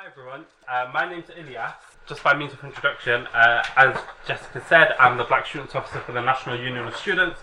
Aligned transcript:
hi 0.00 0.06
everyone. 0.06 0.44
Uh, 0.68 0.88
my 0.94 1.10
name's 1.10 1.26
Ilyas. 1.26 1.74
Just 2.06 2.22
by 2.22 2.32
means 2.32 2.52
of 2.52 2.62
introduction, 2.62 3.26
uh, 3.34 3.64
as 3.76 3.98
Jessica 4.28 4.62
said, 4.68 4.94
I'm 5.00 5.18
the 5.18 5.24
Black 5.24 5.44
Students 5.44 5.74
Officer 5.74 5.98
for 5.98 6.12
the 6.12 6.20
National 6.20 6.56
Union 6.56 6.86
of 6.86 6.94
Students. 6.96 7.40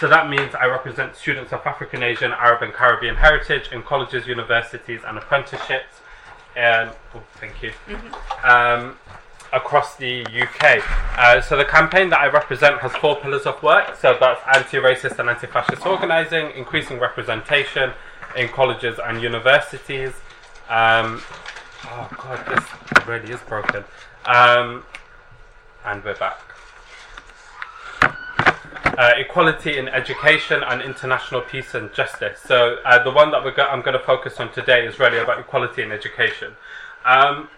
So 0.00 0.08
that 0.08 0.30
means 0.30 0.54
I 0.54 0.68
represent 0.68 1.16
students 1.16 1.52
of 1.52 1.60
African, 1.66 2.02
Asian, 2.02 2.32
Arab, 2.32 2.62
and 2.62 2.72
Caribbean 2.72 3.16
heritage 3.16 3.68
in 3.72 3.82
colleges, 3.82 4.26
universities, 4.26 5.02
and 5.06 5.18
apprenticeships. 5.18 6.00
And 6.56 6.92
oh, 7.14 7.22
thank 7.34 7.62
you. 7.62 7.72
Um, 8.42 8.96
across 9.52 9.96
the 9.96 10.24
UK. 10.24 10.82
Uh, 11.18 11.42
so 11.42 11.58
the 11.58 11.66
campaign 11.66 12.08
that 12.08 12.20
I 12.20 12.28
represent 12.28 12.78
has 12.80 12.92
four 12.92 13.16
pillars 13.16 13.42
of 13.42 13.62
work. 13.62 13.96
So 13.96 14.16
that's 14.18 14.40
anti-racist 14.56 15.18
and 15.18 15.28
anti-fascist 15.28 15.84
organising, 15.84 16.52
increasing 16.52 16.98
representation 16.98 17.92
in 18.34 18.48
colleges 18.48 18.98
and 18.98 19.20
universities. 19.20 20.14
Um, 20.70 21.20
oh 21.84 22.08
god, 22.16 22.46
this 22.46 23.06
really 23.06 23.32
is 23.32 23.40
broken. 23.40 23.84
Um, 24.26 24.84
and 25.84 26.04
we're 26.04 26.16
back. 26.16 26.40
Uh, 28.02 29.12
equality 29.16 29.78
in 29.78 29.88
education 29.88 30.62
and 30.64 30.82
international 30.82 31.40
peace 31.40 31.74
and 31.74 31.92
justice. 31.94 32.40
So 32.44 32.78
uh, 32.84 33.02
the 33.04 33.12
one 33.12 33.30
that 33.30 33.44
go- 33.54 33.66
I'm 33.66 33.80
going 33.80 33.96
to 33.96 34.04
focus 34.04 34.40
on 34.40 34.52
today 34.52 34.86
is 34.86 34.98
really 34.98 35.18
about 35.18 35.38
equality 35.38 35.82
in 35.82 35.92
education. 35.92 36.54
Um, 37.04 37.48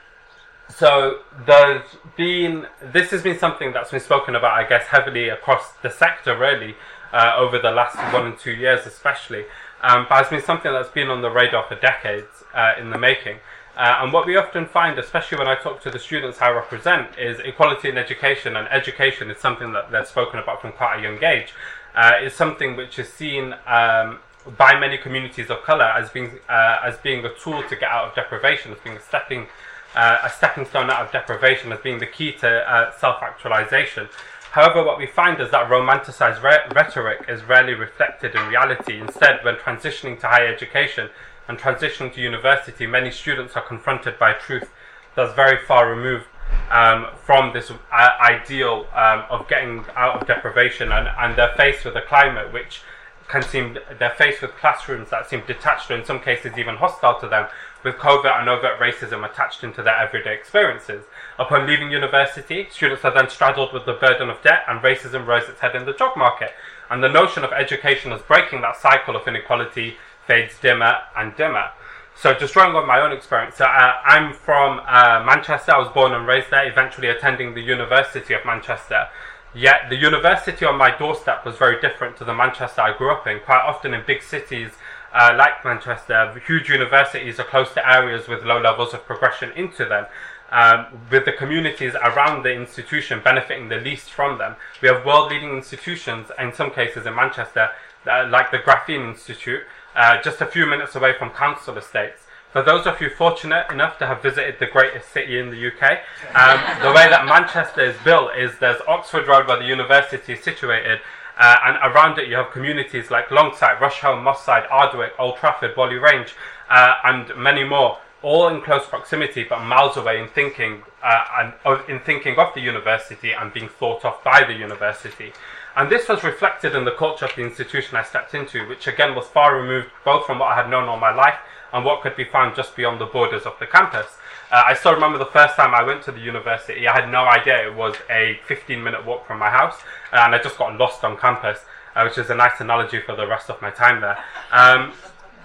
so 0.68 1.20
there's 1.46 1.82
been 2.16 2.66
this 2.92 3.10
has 3.10 3.22
been 3.22 3.38
something 3.38 3.72
that's 3.72 3.90
been 3.90 4.00
spoken 4.00 4.36
about, 4.36 4.52
I 4.52 4.68
guess, 4.68 4.86
heavily 4.88 5.28
across 5.30 5.72
the 5.82 5.90
sector, 5.90 6.36
really, 6.36 6.76
uh, 7.12 7.34
over 7.36 7.58
the 7.58 7.70
last 7.70 7.96
one 8.12 8.26
and 8.26 8.38
two 8.38 8.52
years, 8.52 8.86
especially. 8.86 9.46
Um, 9.82 10.06
but 10.08 10.20
it's 10.20 10.30
been 10.30 10.42
something 10.42 10.70
that's 10.70 10.90
been 10.90 11.08
on 11.08 11.22
the 11.22 11.30
radar 11.30 11.66
for 11.66 11.74
decades 11.74 12.44
uh, 12.54 12.74
in 12.78 12.90
the 12.90 12.98
making. 12.98 13.38
Uh, 13.80 14.00
and 14.02 14.12
what 14.12 14.26
we 14.26 14.36
often 14.36 14.66
find, 14.66 14.98
especially 14.98 15.38
when 15.38 15.48
I 15.48 15.54
talk 15.54 15.80
to 15.84 15.90
the 15.90 15.98
students 15.98 16.42
I 16.42 16.50
represent, 16.50 17.18
is 17.18 17.40
equality 17.40 17.88
in 17.88 17.96
education, 17.96 18.56
and 18.56 18.68
education 18.68 19.30
is 19.30 19.38
something 19.38 19.72
that 19.72 19.90
they're 19.90 20.04
spoken 20.04 20.38
about 20.38 20.60
from 20.60 20.72
quite 20.72 20.98
a 20.98 21.02
young 21.02 21.24
age. 21.24 21.54
Uh, 21.94 22.12
it's 22.16 22.36
something 22.36 22.76
which 22.76 22.98
is 22.98 23.10
seen 23.10 23.54
um, 23.66 24.18
by 24.58 24.78
many 24.78 24.98
communities 24.98 25.48
of 25.48 25.62
colour 25.62 25.86
as 26.00 26.10
being 26.10 26.40
uh, 26.50 26.76
as 26.84 26.98
being 26.98 27.24
a 27.24 27.32
tool 27.42 27.62
to 27.70 27.74
get 27.74 27.90
out 27.96 28.08
of 28.08 28.14
deprivation, 28.14 28.70
as 28.70 28.78
being 28.84 28.98
a 28.98 29.00
stepping 29.00 29.46
uh, 29.94 30.18
a 30.24 30.28
stepping 30.28 30.66
stone 30.66 30.90
out 30.90 31.06
of 31.06 31.10
deprivation, 31.10 31.72
as 31.72 31.80
being 31.80 32.00
the 32.00 32.06
key 32.06 32.32
to 32.32 32.48
uh, 32.70 32.92
self-actualization. 32.98 34.10
However, 34.50 34.84
what 34.84 34.98
we 34.98 35.06
find 35.06 35.40
is 35.40 35.50
that 35.52 35.70
romanticized 35.70 36.42
re- 36.42 36.68
rhetoric 36.74 37.24
is 37.28 37.42
rarely 37.44 37.72
reflected 37.72 38.34
in 38.34 38.46
reality. 38.48 39.00
Instead, 39.00 39.42
when 39.42 39.54
transitioning 39.54 40.20
to 40.20 40.26
higher 40.26 40.48
education 40.48 41.08
and 41.50 41.58
transitioning 41.58 42.14
to 42.14 42.20
university, 42.20 42.86
many 42.86 43.10
students 43.10 43.56
are 43.56 43.62
confronted 43.62 44.16
by 44.20 44.32
truth 44.32 44.70
that's 45.16 45.34
very 45.34 45.58
far 45.66 45.92
removed 45.92 46.26
um, 46.70 47.08
from 47.24 47.52
this 47.52 47.72
uh, 47.72 48.10
ideal 48.20 48.86
um, 48.94 49.24
of 49.28 49.48
getting 49.48 49.84
out 49.96 50.20
of 50.20 50.28
deprivation, 50.28 50.92
and, 50.92 51.08
and 51.18 51.36
they're 51.36 51.52
faced 51.56 51.84
with 51.84 51.96
a 51.96 52.02
climate 52.02 52.52
which 52.52 52.82
can 53.26 53.42
seem 53.42 53.76
they're 53.98 54.10
faced 54.10 54.42
with 54.42 54.52
classrooms 54.52 55.10
that 55.10 55.28
seem 55.28 55.42
detached 55.46 55.90
or 55.90 55.96
in 55.96 56.04
some 56.04 56.20
cases 56.20 56.56
even 56.56 56.76
hostile 56.76 57.18
to 57.18 57.26
them, 57.26 57.48
with 57.82 57.98
covert 57.98 58.32
and 58.36 58.48
overt 58.48 58.78
racism 58.78 59.28
attached 59.28 59.64
into 59.64 59.82
their 59.82 59.96
everyday 59.96 60.34
experiences. 60.34 61.04
Upon 61.36 61.66
leaving 61.66 61.90
university, 61.90 62.68
students 62.70 63.04
are 63.04 63.14
then 63.14 63.28
straddled 63.28 63.72
with 63.72 63.86
the 63.86 63.94
burden 63.94 64.30
of 64.30 64.40
debt 64.42 64.62
and 64.68 64.80
racism 64.82 65.26
rose 65.26 65.48
its 65.48 65.60
head 65.60 65.74
in 65.74 65.84
the 65.84 65.94
job 65.94 66.16
market. 66.16 66.52
And 66.88 67.02
the 67.02 67.08
notion 67.08 67.44
of 67.44 67.52
education 67.52 68.12
as 68.12 68.20
breaking 68.22 68.60
that 68.62 68.76
cycle 68.76 69.16
of 69.16 69.26
inequality 69.26 69.96
fades 70.30 70.54
dimmer 70.60 70.94
and 71.16 71.34
dimmer. 71.34 71.70
So, 72.14 72.34
just 72.34 72.54
drawing 72.54 72.76
on 72.76 72.86
my 72.86 73.00
own 73.00 73.10
experience, 73.10 73.56
so, 73.56 73.64
uh, 73.64 73.94
I'm 74.04 74.32
from 74.32 74.80
uh, 74.86 75.24
Manchester. 75.26 75.72
I 75.72 75.78
was 75.78 75.88
born 75.88 76.12
and 76.12 76.24
raised 76.24 76.50
there, 76.50 76.70
eventually 76.70 77.08
attending 77.08 77.54
the 77.54 77.62
University 77.62 78.32
of 78.34 78.44
Manchester. 78.44 79.08
Yet, 79.52 79.88
the 79.90 79.96
university 79.96 80.64
on 80.64 80.76
my 80.76 80.96
doorstep 80.96 81.44
was 81.44 81.56
very 81.56 81.80
different 81.80 82.16
to 82.18 82.24
the 82.24 82.34
Manchester 82.34 82.80
I 82.80 82.96
grew 82.96 83.10
up 83.10 83.26
in. 83.26 83.40
Quite 83.40 83.62
often 83.62 83.92
in 83.92 84.04
big 84.06 84.22
cities 84.22 84.70
uh, 85.12 85.34
like 85.36 85.64
Manchester, 85.64 86.40
huge 86.46 86.68
universities 86.68 87.40
are 87.40 87.44
close 87.44 87.72
to 87.74 87.90
areas 87.90 88.28
with 88.28 88.44
low 88.44 88.60
levels 88.60 88.94
of 88.94 89.04
progression 89.06 89.50
into 89.56 89.84
them. 89.84 90.06
Um, 90.52 90.86
with 91.12 91.24
the 91.26 91.32
communities 91.32 91.94
around 91.94 92.42
the 92.42 92.52
institution 92.52 93.20
benefiting 93.22 93.68
the 93.68 93.76
least 93.76 94.10
from 94.10 94.38
them. 94.38 94.56
We 94.82 94.88
have 94.88 95.06
world 95.06 95.30
leading 95.30 95.50
institutions, 95.56 96.32
in 96.40 96.52
some 96.52 96.72
cases 96.72 97.06
in 97.06 97.14
Manchester, 97.14 97.70
uh, 98.04 98.26
like 98.28 98.50
the 98.50 98.58
Graphene 98.58 99.10
Institute, 99.10 99.62
uh, 99.94 100.20
just 100.22 100.40
a 100.40 100.46
few 100.46 100.66
minutes 100.66 100.94
away 100.94 101.12
from 101.18 101.30
council 101.30 101.76
estates. 101.76 102.22
For 102.52 102.62
those 102.62 102.84
of 102.86 103.00
you 103.00 103.10
fortunate 103.10 103.66
enough 103.70 103.96
to 103.98 104.06
have 104.06 104.22
visited 104.22 104.58
the 104.58 104.66
greatest 104.66 105.12
city 105.12 105.38
in 105.38 105.50
the 105.50 105.68
UK, 105.68 106.00
um, 106.34 106.82
the 106.82 106.92
way 106.92 107.08
that 107.08 107.24
Manchester 107.24 107.82
is 107.82 107.96
built 108.02 108.30
is 108.36 108.58
there's 108.58 108.80
Oxford 108.88 109.28
Road 109.28 109.46
where 109.46 109.58
the 109.58 109.66
university 109.66 110.32
is 110.32 110.42
situated, 110.42 111.00
uh, 111.38 111.56
and 111.64 111.76
around 111.76 112.18
it 112.18 112.28
you 112.28 112.34
have 112.34 112.50
communities 112.50 113.10
like 113.10 113.28
Longsight, 113.28 113.78
Rusholme, 113.78 114.24
Moss 114.24 114.44
Side, 114.44 114.64
Ardwick, 114.68 115.12
Old 115.16 115.36
Trafford, 115.36 115.76
Whalley 115.76 115.94
Range, 115.94 116.34
uh, 116.68 116.94
and 117.04 117.32
many 117.36 117.62
more, 117.62 117.98
all 118.22 118.48
in 118.48 118.60
close 118.60 118.86
proximity 118.86 119.44
but 119.44 119.64
miles 119.64 119.96
away 119.96 120.20
in 120.20 120.28
thinking 120.28 120.82
uh, 121.02 121.52
and 121.64 121.88
in 121.88 122.00
thinking 122.00 122.36
of 122.36 122.52
the 122.54 122.60
university 122.60 123.32
and 123.32 123.52
being 123.52 123.68
thought 123.68 124.04
of 124.04 124.22
by 124.24 124.44
the 124.44 124.52
university. 124.52 125.32
And 125.76 125.90
this 125.90 126.08
was 126.08 126.24
reflected 126.24 126.74
in 126.74 126.84
the 126.84 126.92
culture 126.92 127.26
of 127.26 127.34
the 127.36 127.42
institution 127.42 127.96
I 127.96 128.02
stepped 128.02 128.34
into, 128.34 128.68
which 128.68 128.86
again 128.86 129.14
was 129.14 129.26
far 129.26 129.60
removed 129.60 129.88
both 130.04 130.26
from 130.26 130.38
what 130.38 130.52
I 130.52 130.56
had 130.56 130.70
known 130.70 130.88
all 130.88 130.98
my 130.98 131.14
life 131.14 131.38
and 131.72 131.84
what 131.84 132.02
could 132.02 132.16
be 132.16 132.24
found 132.24 132.56
just 132.56 132.74
beyond 132.76 133.00
the 133.00 133.06
borders 133.06 133.42
of 133.42 133.58
the 133.60 133.66
campus. 133.66 134.06
Uh, 134.50 134.64
I 134.66 134.74
still 134.74 134.94
remember 134.94 135.18
the 135.18 135.26
first 135.26 135.54
time 135.54 135.74
I 135.74 135.82
went 135.84 136.02
to 136.04 136.12
the 136.12 136.20
university, 136.20 136.88
I 136.88 137.00
had 137.00 137.10
no 137.10 137.24
idea 137.24 137.66
it 137.66 137.74
was 137.74 137.94
a 138.10 138.40
15 138.46 138.82
minute 138.82 139.06
walk 139.06 139.26
from 139.26 139.38
my 139.38 139.50
house, 139.50 139.76
uh, 140.12 140.22
and 140.24 140.34
I 140.34 140.38
just 140.38 140.58
got 140.58 140.76
lost 140.76 141.04
on 141.04 141.16
campus, 141.16 141.60
uh, 141.94 142.02
which 142.02 142.18
is 142.18 142.30
a 142.30 142.34
nice 142.34 142.60
analogy 142.60 143.00
for 143.00 143.14
the 143.14 143.26
rest 143.26 143.48
of 143.48 143.62
my 143.62 143.70
time 143.70 144.00
there. 144.00 144.18
Um, 144.50 144.92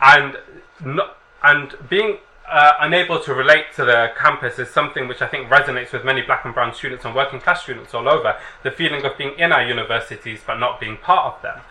and, 0.01 0.37
no, 0.83 1.11
and 1.43 1.75
being 1.87 2.17
uh, 2.49 2.73
unable 2.79 3.19
to 3.21 3.33
relate 3.33 3.73
to 3.75 3.85
the 3.85 4.11
campus 4.17 4.59
is 4.59 4.69
something 4.69 5.07
which 5.07 5.21
I 5.21 5.27
think 5.27 5.49
resonates 5.49 5.91
with 5.91 6.05
many 6.05 6.21
black 6.21 6.45
and 6.45 6.53
brown 6.53 6.73
students 6.73 7.05
and 7.05 7.15
working 7.15 7.39
class 7.39 7.63
students 7.63 7.93
all 7.93 8.07
over. 8.07 8.37
The 8.63 8.71
feeling 8.71 9.05
of 9.05 9.17
being 9.17 9.37
in 9.37 9.51
our 9.51 9.65
universities 9.65 10.41
but 10.45 10.59
not 10.59 10.79
being 10.79 10.97
part 10.97 11.33
of 11.33 11.41
them. 11.41 11.61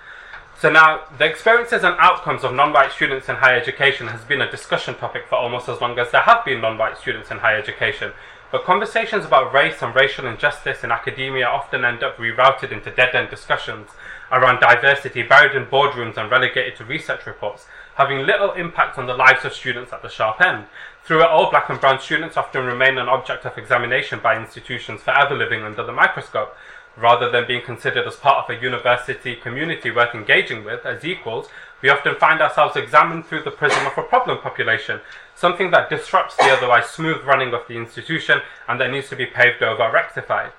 So 0.59 0.71
now, 0.71 1.03
the 1.19 1.25
experiences 1.25 1.83
and 1.83 1.97
outcomes 1.99 2.45
of 2.45 2.55
non-white 2.55 2.93
students 2.93 3.29
in 3.29 3.37
higher 3.37 3.57
education 3.57 4.07
has 4.09 4.25
been 4.25 4.41
a 4.41 4.51
discussion 4.51 4.95
topic 4.95 5.27
for 5.29 5.37
almost 5.37 5.69
as 5.69 5.81
long 5.81 5.99
as 5.99 6.11
there 6.11 6.23
have 6.23 6.45
been 6.45 6.61
non-white 6.61 6.97
students 6.97 7.31
in 7.31 7.39
higher 7.39 7.59
education. 7.59 8.13
But 8.53 8.65
conversations 8.65 9.25
about 9.25 9.53
race 9.53 9.83
and 9.83 9.95
racial 9.95 10.27
injustice 10.27 10.85
in 10.85 10.93
academia 10.93 11.47
often 11.47 11.85
end 11.85 12.05
up 12.05 12.19
rerouted 12.19 12.71
into 12.71 12.91
dead-end 12.91 13.29
discussions 13.29 13.91
around 14.31 14.61
diversity 14.61 15.23
buried 15.23 15.57
in 15.57 15.67
boardrooms 15.67 16.17
and 16.17 16.31
relegated 16.31 16.77
to 16.77 16.85
research 16.85 17.27
reports, 17.27 17.67
having 17.95 18.27
little 18.27 18.53
impact 18.53 18.99
on 18.99 19.07
the 19.07 19.15
lives 19.15 19.45
of 19.45 19.55
students 19.55 19.93
at 19.93 20.03
the 20.03 20.09
sharp 20.09 20.41
end. 20.41 20.67
Through 21.05 21.23
it 21.23 21.29
all, 21.29 21.51
black 21.51 21.69
and 21.69 21.81
brown 21.81 22.01
students 22.01 22.37
often 22.37 22.65
remain 22.65 22.99
an 22.99 23.09
object 23.09 23.45
of 23.45 23.59
examination 23.59 24.21
by 24.23 24.39
institutions 24.39 25.03
forever 25.03 25.35
living 25.35 25.63
under 25.63 25.85
the 25.85 25.93
microscope. 25.93 26.57
Rather 26.97 27.29
than 27.31 27.47
being 27.47 27.65
considered 27.65 28.07
as 28.07 28.17
part 28.17 28.45
of 28.45 28.57
a 28.57 28.63
university 28.63 29.35
community 29.35 29.91
worth 29.91 30.15
engaging 30.15 30.65
with 30.65 30.87
as 30.87 31.05
equals, 31.05 31.49
we 31.83 31.89
often 31.89 32.15
find 32.15 32.41
ourselves 32.41 32.77
examined 32.77 33.27
through 33.27 33.43
the 33.43 33.51
prism 33.51 33.85
of 33.87 33.99
a 33.99 34.03
problem 34.03 34.39
population, 34.39 35.01
something 35.35 35.71
that 35.71 35.91
disrupts 35.91 36.37
the 36.37 36.51
otherwise 36.51 36.87
smooth 36.87 37.23
running 37.25 37.53
of 37.53 37.67
the 37.69 37.75
institution 37.75 38.41
and 38.69 38.81
that 38.81 38.91
needs 38.91 39.09
to 39.09 39.17
be 39.17 39.27
paved 39.27 39.63
over 39.63 39.83
or 39.83 39.93
rectified. 39.93 40.53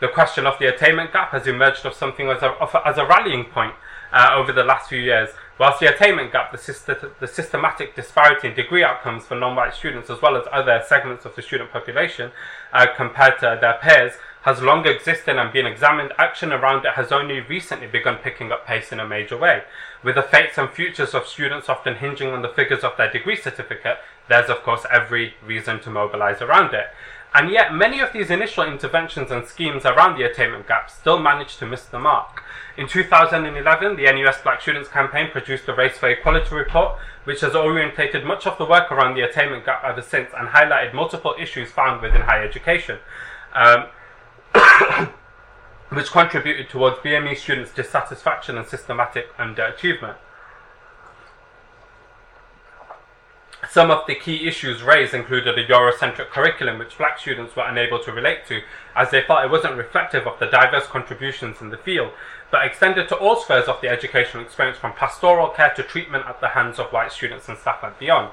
The 0.00 0.08
question 0.08 0.46
of 0.46 0.58
the 0.58 0.74
attainment 0.74 1.12
gap 1.12 1.32
has 1.32 1.46
emerged 1.46 1.84
of 1.84 1.92
something 1.92 2.30
as 2.30 2.42
a, 2.42 2.52
of 2.52 2.74
as 2.86 2.96
a 2.96 3.04
rallying 3.04 3.44
point 3.44 3.74
uh, 4.12 4.30
over 4.32 4.52
the 4.52 4.64
last 4.64 4.88
few 4.88 4.98
years. 4.98 5.30
Whilst 5.60 5.78
the 5.78 5.94
attainment 5.94 6.32
gap, 6.32 6.52
the, 6.52 6.56
syst- 6.56 7.18
the 7.20 7.26
systematic 7.26 7.94
disparity 7.94 8.48
in 8.48 8.54
degree 8.54 8.82
outcomes 8.82 9.26
for 9.26 9.34
non-white 9.34 9.74
students 9.74 10.08
as 10.08 10.22
well 10.22 10.34
as 10.34 10.46
other 10.50 10.82
segments 10.88 11.26
of 11.26 11.36
the 11.36 11.42
student 11.42 11.70
population 11.70 12.32
uh, 12.72 12.86
compared 12.96 13.38
to 13.40 13.58
their 13.60 13.74
peers 13.74 14.14
has 14.44 14.62
long 14.62 14.86
existed 14.86 15.36
and 15.36 15.52
been 15.52 15.66
examined, 15.66 16.14
action 16.16 16.50
around 16.50 16.86
it 16.86 16.94
has 16.94 17.12
only 17.12 17.40
recently 17.40 17.86
begun 17.86 18.16
picking 18.16 18.50
up 18.50 18.66
pace 18.66 18.90
in 18.90 19.00
a 19.00 19.06
major 19.06 19.36
way. 19.36 19.62
With 20.02 20.14
the 20.14 20.22
fates 20.22 20.56
and 20.56 20.70
futures 20.70 21.12
of 21.12 21.26
students 21.26 21.68
often 21.68 21.96
hinging 21.96 22.28
on 22.28 22.40
the 22.40 22.48
figures 22.48 22.82
of 22.82 22.96
their 22.96 23.12
degree 23.12 23.36
certificate, 23.36 23.98
there's 24.30 24.48
of 24.48 24.62
course 24.62 24.86
every 24.90 25.34
reason 25.44 25.80
to 25.80 25.90
mobilize 25.90 26.40
around 26.40 26.72
it. 26.72 26.86
And 27.32 27.50
yet, 27.50 27.72
many 27.72 28.00
of 28.00 28.12
these 28.12 28.30
initial 28.30 28.64
interventions 28.64 29.30
and 29.30 29.46
schemes 29.46 29.84
around 29.84 30.18
the 30.18 30.24
attainment 30.24 30.66
gap 30.66 30.90
still 30.90 31.20
managed 31.20 31.60
to 31.60 31.66
miss 31.66 31.84
the 31.84 31.98
mark. 31.98 32.42
In 32.76 32.88
2011, 32.88 33.96
the 33.96 34.12
NUS 34.12 34.40
Black 34.42 34.60
Students 34.62 34.88
Campaign 34.88 35.30
produced 35.30 35.66
the 35.66 35.74
Race 35.74 35.96
for 35.98 36.08
Equality 36.08 36.52
report, 36.54 36.98
which 37.24 37.42
has 37.42 37.54
orientated 37.54 38.24
much 38.24 38.46
of 38.48 38.58
the 38.58 38.64
work 38.64 38.90
around 38.90 39.14
the 39.14 39.20
attainment 39.20 39.64
gap 39.64 39.84
ever 39.84 40.02
since 40.02 40.30
and 40.36 40.48
highlighted 40.48 40.92
multiple 40.92 41.34
issues 41.38 41.70
found 41.70 42.02
within 42.02 42.22
higher 42.22 42.42
education. 42.42 42.98
Um, 43.54 43.86
which 45.90 46.10
contributed 46.10 46.68
towards 46.68 46.96
BME 46.98 47.36
students' 47.36 47.72
dissatisfaction 47.72 48.56
and 48.56 48.66
systematic 48.66 49.36
underachievement. 49.36 50.16
Some 53.70 53.92
of 53.92 54.04
the 54.08 54.16
key 54.16 54.48
issues 54.48 54.82
raised 54.82 55.14
included 55.14 55.56
a 55.56 55.64
Eurocentric 55.64 56.30
curriculum 56.30 56.80
which 56.80 56.98
black 56.98 57.20
students 57.20 57.54
were 57.54 57.68
unable 57.68 58.00
to 58.00 58.10
relate 58.10 58.44
to 58.48 58.62
as 58.96 59.12
they 59.12 59.22
felt 59.22 59.44
it 59.44 59.50
wasn't 59.50 59.76
reflective 59.76 60.26
of 60.26 60.40
the 60.40 60.46
diverse 60.46 60.88
contributions 60.88 61.60
in 61.60 61.70
the 61.70 61.76
field, 61.76 62.10
but 62.50 62.66
extended 62.66 63.06
to 63.08 63.14
all 63.14 63.36
spheres 63.36 63.68
of 63.68 63.80
the 63.80 63.88
educational 63.88 64.42
experience 64.42 64.76
from 64.76 64.94
pastoral 64.94 65.50
care 65.50 65.72
to 65.76 65.84
treatment 65.84 66.26
at 66.26 66.40
the 66.40 66.48
hands 66.48 66.80
of 66.80 66.92
white 66.92 67.12
students 67.12 67.48
and 67.48 67.58
staff 67.58 67.78
and 67.84 67.96
beyond. 68.00 68.32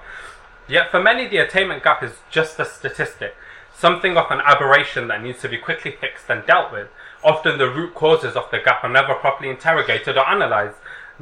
Yet 0.67 0.89
for 0.89 1.03
many, 1.03 1.27
the 1.27 1.37
attainment 1.37 1.83
gap 1.83 2.01
is 2.01 2.13
just 2.31 2.59
a 2.59 2.65
statistic, 2.65 3.35
something 3.75 4.17
of 4.17 4.31
an 4.31 4.41
aberration 4.43 5.07
that 5.09 5.21
needs 5.21 5.39
to 5.41 5.49
be 5.49 5.59
quickly 5.59 5.91
fixed 5.91 6.31
and 6.31 6.47
dealt 6.47 6.71
with. 6.71 6.87
Often 7.23 7.59
the 7.59 7.69
root 7.69 7.93
causes 7.93 8.35
of 8.35 8.49
the 8.49 8.57
gap 8.57 8.83
are 8.83 8.89
never 8.89 9.13
properly 9.13 9.51
interrogated 9.51 10.17
or 10.17 10.25
analysed, 10.27 10.79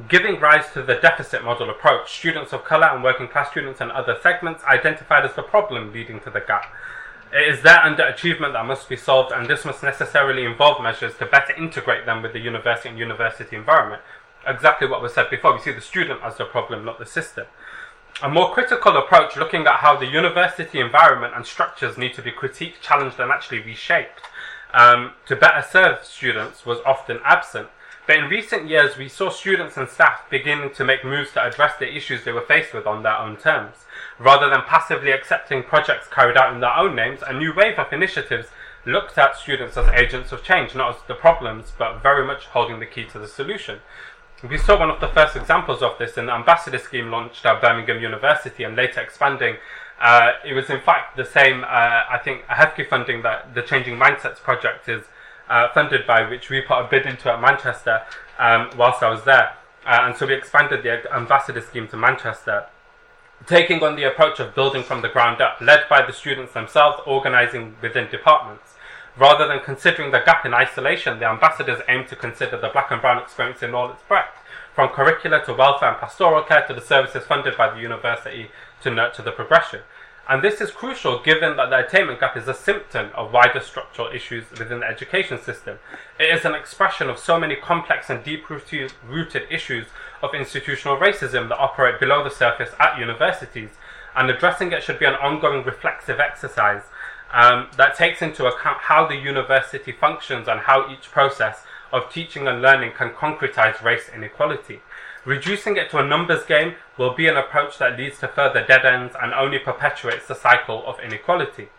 giving 0.07 0.39
rise 0.39 0.71
to 0.73 0.83
the 0.83 0.95
deficit 0.95 1.43
model 1.43 1.69
approach. 1.69 2.17
Students 2.17 2.53
of 2.53 2.65
colour 2.65 2.87
and 2.87 3.03
working 3.03 3.27
class 3.27 3.51
students 3.51 3.81
and 3.81 3.91
other 3.91 4.17
segments 4.21 4.63
identified 4.63 5.25
as 5.25 5.35
the 5.35 5.43
problem 5.43 5.93
leading 5.93 6.19
to 6.21 6.29
the 6.29 6.41
gap. 6.41 6.65
It 7.33 7.47
is 7.47 7.63
their 7.63 7.79
underachievement 7.79 8.53
that 8.53 8.65
must 8.65 8.87
be 8.87 8.97
solved, 8.97 9.31
and 9.31 9.47
this 9.47 9.65
must 9.65 9.83
necessarily 9.83 10.45
involve 10.45 10.81
measures 10.81 11.17
to 11.17 11.25
better 11.25 11.53
integrate 11.53 12.05
them 12.05 12.21
with 12.21 12.33
the 12.33 12.39
university 12.39 12.89
and 12.89 12.99
university 12.99 13.55
environment. 13.55 14.01
Exactly 14.45 14.87
what 14.87 15.01
was 15.01 15.13
said 15.13 15.29
before, 15.29 15.53
we 15.53 15.59
see 15.59 15.71
the 15.71 15.81
student 15.81 16.21
as 16.23 16.37
the 16.37 16.45
problem, 16.45 16.85
not 16.85 16.99
the 16.99 17.05
system. 17.05 17.45
A 18.21 18.29
more 18.29 18.53
critical 18.53 18.95
approach 18.95 19.35
looking 19.35 19.65
at 19.65 19.79
how 19.79 19.97
the 19.97 20.05
university 20.05 20.79
environment 20.79 21.33
and 21.35 21.45
structures 21.45 21.97
need 21.97 22.13
to 22.13 22.21
be 22.21 22.31
critiqued, 22.31 22.79
challenged, 22.79 23.19
and 23.19 23.31
actually 23.31 23.59
reshaped 23.59 24.21
um, 24.73 25.13
to 25.25 25.35
better 25.35 25.65
serve 25.67 26.03
students 26.03 26.65
was 26.65 26.79
often 26.85 27.19
absent. 27.23 27.69
But 28.07 28.17
in 28.17 28.29
recent 28.29 28.69
years, 28.69 28.97
we 28.97 29.09
saw 29.09 29.29
students 29.29 29.77
and 29.77 29.89
staff 29.89 30.29
beginning 30.29 30.73
to 30.75 30.83
make 30.83 31.03
moves 31.03 31.31
to 31.33 31.43
address 31.43 31.77
the 31.79 31.95
issues 31.95 32.23
they 32.23 32.31
were 32.31 32.41
faced 32.41 32.73
with 32.73 32.85
on 32.85 33.01
their 33.01 33.17
own 33.17 33.35
terms. 33.35 33.77
Rather 34.19 34.49
than 34.49 34.61
passively 34.61 35.11
accepting 35.11 35.63
projects 35.63 36.07
carried 36.07 36.37
out 36.37 36.53
in 36.53 36.59
their 36.59 36.75
own 36.77 36.95
names, 36.95 37.21
a 37.25 37.33
new 37.33 37.53
wave 37.53 37.79
of 37.79 37.91
initiatives 37.91 38.49
looked 38.85 39.17
at 39.17 39.35
students 39.35 39.75
as 39.75 39.87
agents 39.89 40.31
of 40.31 40.43
change, 40.43 40.75
not 40.75 40.95
as 40.95 41.01
the 41.07 41.15
problems, 41.15 41.73
but 41.77 42.03
very 42.03 42.25
much 42.25 42.45
holding 42.45 42.79
the 42.79 42.85
key 42.85 43.05
to 43.05 43.17
the 43.17 43.27
solution. 43.27 43.79
We 44.47 44.59
saw 44.59 44.77
one 44.77 44.91
of 44.91 45.01
the 45.01 45.07
first 45.07 45.35
examples 45.35 45.81
of 45.81 45.97
this 45.97 46.17
in 46.17 46.27
the 46.27 46.33
ambassador 46.33 46.77
scheme 46.77 47.09
launched 47.09 47.45
at 47.45 47.61
Birmingham 47.61 48.01
University 48.01 48.63
and 48.63 48.75
later 48.75 49.01
expanding. 49.01 49.55
Uh, 49.99 50.33
it 50.45 50.53
was 50.53 50.69
in 50.69 50.81
fact 50.81 51.17
the 51.17 51.25
same, 51.25 51.63
uh, 51.63 52.03
I 52.09 52.19
think, 52.23 52.43
HEFCE 52.45 52.87
funding 52.87 53.23
that 53.23 53.55
the 53.55 53.63
Changing 53.63 53.97
Mindsets 53.97 54.37
project 54.37 54.87
is 54.87 55.05
uh, 55.49 55.69
funded 55.73 56.05
by, 56.07 56.27
which 56.27 56.49
we 56.49 56.61
put 56.61 56.79
a 56.79 56.87
bid 56.89 57.05
into 57.05 57.31
at 57.31 57.41
Manchester 57.41 58.01
um, 58.39 58.69
whilst 58.77 59.03
I 59.03 59.09
was 59.09 59.23
there. 59.23 59.53
Uh, 59.85 59.99
and 60.03 60.15
so 60.15 60.25
we 60.25 60.33
expanded 60.33 60.83
the 60.83 61.13
ambassador 61.13 61.61
scheme 61.61 61.87
to 61.89 61.97
Manchester 61.97 62.65
taking 63.45 63.83
on 63.83 63.95
the 63.95 64.03
approach 64.03 64.39
of 64.39 64.55
building 64.55 64.83
from 64.83 65.01
the 65.01 65.09
ground 65.09 65.41
up, 65.41 65.59
led 65.61 65.87
by 65.89 66.05
the 66.05 66.13
students 66.13 66.53
themselves, 66.53 67.01
organizing 67.05 67.75
within 67.81 68.09
departments. 68.09 68.73
Rather 69.17 69.47
than 69.47 69.59
considering 69.59 70.11
the 70.11 70.21
gap 70.25 70.45
in 70.45 70.53
isolation, 70.53 71.19
the 71.19 71.25
ambassadors 71.25 71.81
aim 71.87 72.05
to 72.07 72.15
consider 72.15 72.57
the 72.57 72.69
black 72.69 72.91
and 72.91 73.01
brown 73.01 73.21
experience 73.21 73.61
in 73.61 73.73
all 73.73 73.91
its 73.91 74.01
breadth, 74.03 74.33
from 74.73 74.89
curricula 74.89 75.43
to 75.45 75.53
welfare 75.53 75.89
and 75.89 75.99
pastoral 75.99 76.43
care 76.43 76.65
to 76.67 76.73
the 76.73 76.81
services 76.81 77.23
funded 77.25 77.55
by 77.55 77.73
the 77.73 77.79
university 77.79 78.49
to 78.81 78.89
nurture 78.89 79.21
the 79.21 79.31
progression. 79.31 79.81
And 80.27 80.43
this 80.43 80.59
is 80.59 80.71
crucial 80.71 81.21
given 81.21 81.55
that 81.57 81.69
the 81.69 81.85
attainment 81.85 82.19
gap 82.19 82.35
is 82.35 82.47
a 82.47 82.53
symptom 82.53 83.11
of 83.13 83.31
wider 83.31 83.59
structural 83.59 84.07
issues 84.07 84.49
within 84.49 84.79
the 84.79 84.87
education 84.87 85.39
system. 85.39 85.77
It 86.19 86.35
is 86.35 86.45
an 86.45 86.55
expression 86.55 87.09
of 87.09 87.19
so 87.19 87.39
many 87.39 87.55
complex 87.55 88.09
and 88.09 88.23
deep 88.23 88.49
rooted 88.49 89.43
issues 89.51 89.85
of 90.23 90.33
institutional 90.33 90.97
racism 90.97 91.49
that 91.49 91.59
operate 91.59 91.99
below 91.99 92.23
the 92.23 92.31
surface 92.31 92.71
at 92.79 92.97
universities, 92.97 93.69
and 94.15 94.29
addressing 94.29 94.71
it 94.71 94.81
should 94.81 94.97
be 94.97 95.05
an 95.05 95.13
ongoing 95.13 95.63
reflexive 95.63 96.19
exercise 96.19 96.81
um, 97.31 97.67
that 97.77 97.95
takes 97.95 98.21
into 98.21 98.45
account 98.45 98.79
how 98.81 99.05
the 99.05 99.15
university 99.15 99.91
functions 99.91 100.47
and 100.47 100.61
how 100.61 100.89
each 100.91 101.11
process 101.11 101.63
of 101.91 102.11
teaching 102.11 102.47
and 102.47 102.61
learning 102.61 102.93
can 102.97 103.09
concretize 103.09 103.83
race 103.83 104.09
inequality. 104.13 104.81
Reducing 105.25 105.75
it 105.75 105.89
to 105.89 105.97
a 105.97 106.05
numbers 106.05 106.45
game 106.45 106.75
will 106.97 107.15
be 107.15 107.27
an 107.27 107.35
approach 107.35 107.79
that 107.79 107.97
leads 107.97 108.19
to 108.19 108.27
further 108.27 108.63
dead 108.63 108.85
ends 108.85 109.15
and 109.19 109.33
only 109.33 109.57
perpetuates 109.57 110.27
the 110.27 110.35
cycle 110.35 110.85
of 110.85 110.99
inequality. 110.99 111.69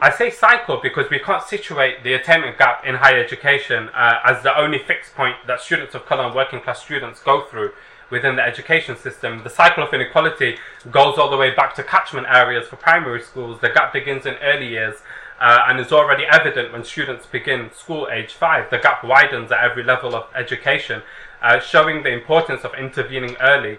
I 0.00 0.10
say 0.10 0.30
cycle 0.30 0.80
because 0.82 1.08
we 1.08 1.20
can't 1.20 1.44
situate 1.44 2.02
the 2.02 2.14
attainment 2.14 2.58
gap 2.58 2.84
in 2.84 2.96
higher 2.96 3.22
education 3.22 3.88
uh, 3.90 4.18
as 4.24 4.42
the 4.42 4.58
only 4.58 4.80
fixed 4.80 5.14
point 5.14 5.36
that 5.46 5.60
students 5.60 5.94
of 5.94 6.06
colour 6.06 6.24
and 6.24 6.34
working 6.34 6.60
class 6.60 6.82
students 6.82 7.22
go 7.22 7.44
through 7.44 7.70
within 8.10 8.34
the 8.34 8.42
education 8.42 8.96
system. 8.96 9.44
The 9.44 9.50
cycle 9.50 9.84
of 9.84 9.94
inequality 9.94 10.58
goes 10.90 11.18
all 11.18 11.30
the 11.30 11.36
way 11.36 11.54
back 11.54 11.76
to 11.76 11.84
catchment 11.84 12.26
areas 12.28 12.66
for 12.66 12.74
primary 12.74 13.22
schools. 13.22 13.60
The 13.60 13.70
gap 13.70 13.92
begins 13.92 14.26
in 14.26 14.34
early 14.42 14.66
years 14.66 14.96
uh, 15.40 15.60
and 15.68 15.78
is 15.78 15.92
already 15.92 16.24
evident 16.24 16.72
when 16.72 16.82
students 16.82 17.26
begin 17.26 17.70
school 17.72 18.08
age 18.12 18.34
five. 18.34 18.70
The 18.70 18.78
gap 18.78 19.04
widens 19.04 19.52
at 19.52 19.62
every 19.62 19.84
level 19.84 20.16
of 20.16 20.26
education, 20.34 21.02
uh, 21.42 21.60
showing 21.60 22.02
the 22.02 22.10
importance 22.10 22.64
of 22.64 22.74
intervening 22.74 23.36
early 23.40 23.78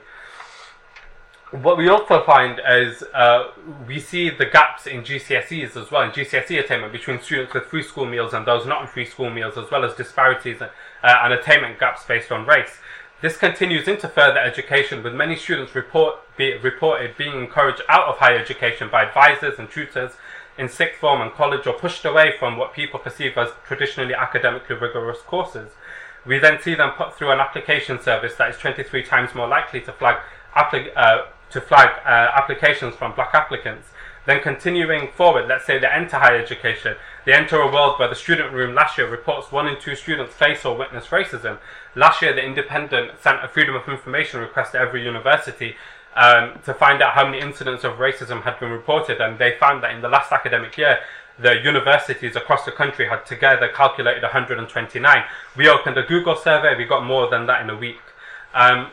what 1.62 1.78
we 1.78 1.88
also 1.88 2.24
find 2.24 2.60
is 2.68 3.04
uh, 3.14 3.52
we 3.88 4.00
see 4.00 4.32
the 4.32 4.46
gaps 4.46 4.88
in 4.88 5.04
GCSEs 5.04 5.78
as 5.78 5.92
well, 5.92 6.02
in 6.02 6.10
GCSE 6.10 6.60
attainment 6.60 6.92
between 6.92 7.22
students 7.22 7.54
with 7.54 7.66
free 7.66 7.84
school 7.84 8.06
meals 8.06 8.34
and 8.34 8.46
those 8.46 8.66
not 8.66 8.82
on 8.82 8.88
free 8.88 9.06
school 9.06 9.30
meals, 9.30 9.56
as 9.56 9.70
well 9.70 9.86
as 9.86 9.94
disparities 9.94 10.62
uh, 10.62 10.70
and 11.04 11.32
attainment 11.32 11.80
gaps 11.80 12.04
based 12.06 12.32
on 12.32 12.48
race. 12.48 12.80
This 13.22 13.38
continues 13.38 13.88
into 13.88 14.08
further 14.08 14.40
education, 14.40 15.04
with 15.04 15.14
many 15.14 15.36
students 15.36 15.76
report, 15.76 16.16
be, 16.36 16.58
reported 16.58 17.16
being 17.18 17.36
encouraged 17.40 17.82
out 17.88 18.08
of 18.08 18.18
higher 18.18 18.40
education 18.40 18.90
by 18.92 19.04
advisors 19.04 19.60
and 19.60 19.70
tutors 19.70 20.14
in 20.58 20.68
sixth 20.68 21.00
form 21.00 21.22
and 21.22 21.32
college, 21.32 21.68
or 21.68 21.74
pushed 21.74 22.04
away 22.04 22.34
from 22.38 22.58
what 22.58 22.74
people 22.74 23.00
perceive 23.00 23.38
as 23.38 23.50
traditionally 23.66 24.16
academically 24.16 24.76
rigorous 24.76 25.20
courses. 25.20 25.74
We 26.26 26.40
then 26.40 26.62
see 26.62 26.76
them 26.76 26.92
put 26.92 27.16
through 27.16 27.32
an 27.32 27.40
application 27.40 28.02
service 28.02 28.36
that 28.36 28.50
is 28.50 28.58
23 28.58 29.04
times 29.04 29.36
more 29.36 29.48
likely 29.48 29.82
to 29.82 29.92
flag 29.92 30.18
uh, 30.56 31.24
to 31.50 31.62
flag 31.62 31.90
uh, 32.06 32.32
applications 32.36 32.96
from 32.96 33.14
black 33.14 33.34
applicants. 33.34 33.90
Then 34.26 34.42
continuing 34.42 35.12
forward, 35.12 35.48
let's 35.50 35.66
say 35.66 35.80
they 35.80 35.88
enter 35.88 36.18
higher 36.18 36.38
education, 36.38 36.96
they 37.26 37.34
enter 37.34 37.60
a 37.60 37.70
world 37.70 38.00
where 38.00 38.08
the 38.08 38.16
student 38.16 38.54
room 38.54 38.74
last 38.74 38.98
year 38.98 39.10
reports 39.10 39.52
one 39.52 39.68
in 39.68 39.80
two 39.80 39.96
students 39.96 40.34
face 40.34 40.64
or 40.64 40.78
witness 40.78 41.08
racism. 41.08 41.58
Last 41.94 42.22
year, 42.22 42.34
the 42.34 42.44
Independent 42.44 43.20
sent 43.22 43.44
a 43.44 43.50
Freedom 43.50 43.76
of 43.76 43.88
Information 43.90 44.40
request 44.40 44.72
to 44.72 44.80
every 44.80 45.04
university 45.04 45.76
um, 46.16 46.60
to 46.66 46.74
find 46.74 47.02
out 47.02 47.14
how 47.14 47.26
many 47.26 47.40
incidents 47.40 47.84
of 47.84 47.94
racism 47.94 48.44
had 48.44 48.60
been 48.60 48.72
reported, 48.72 49.22
and 49.22 49.40
they 49.40 49.56
found 49.60 49.84
that 49.84 49.92
in 49.92 50.02
the 50.02 50.10
last 50.10 50.32
academic 50.32 50.78
year, 50.78 51.00
the 51.40 51.60
universities 51.62 52.36
across 52.36 52.64
the 52.66 52.72
country 52.72 53.08
had 53.08 53.26
together 53.26 53.68
calculated 53.68 54.22
129. 54.22 55.24
We 55.58 55.68
opened 55.68 55.98
a 55.98 56.04
Google 56.04 56.36
survey, 56.36 56.78
we 56.78 56.86
got 56.86 57.04
more 57.06 57.30
than 57.30 57.48
that 57.48 57.62
in 57.62 57.70
a 57.70 57.76
week. 57.76 58.02
Um, 58.54 58.88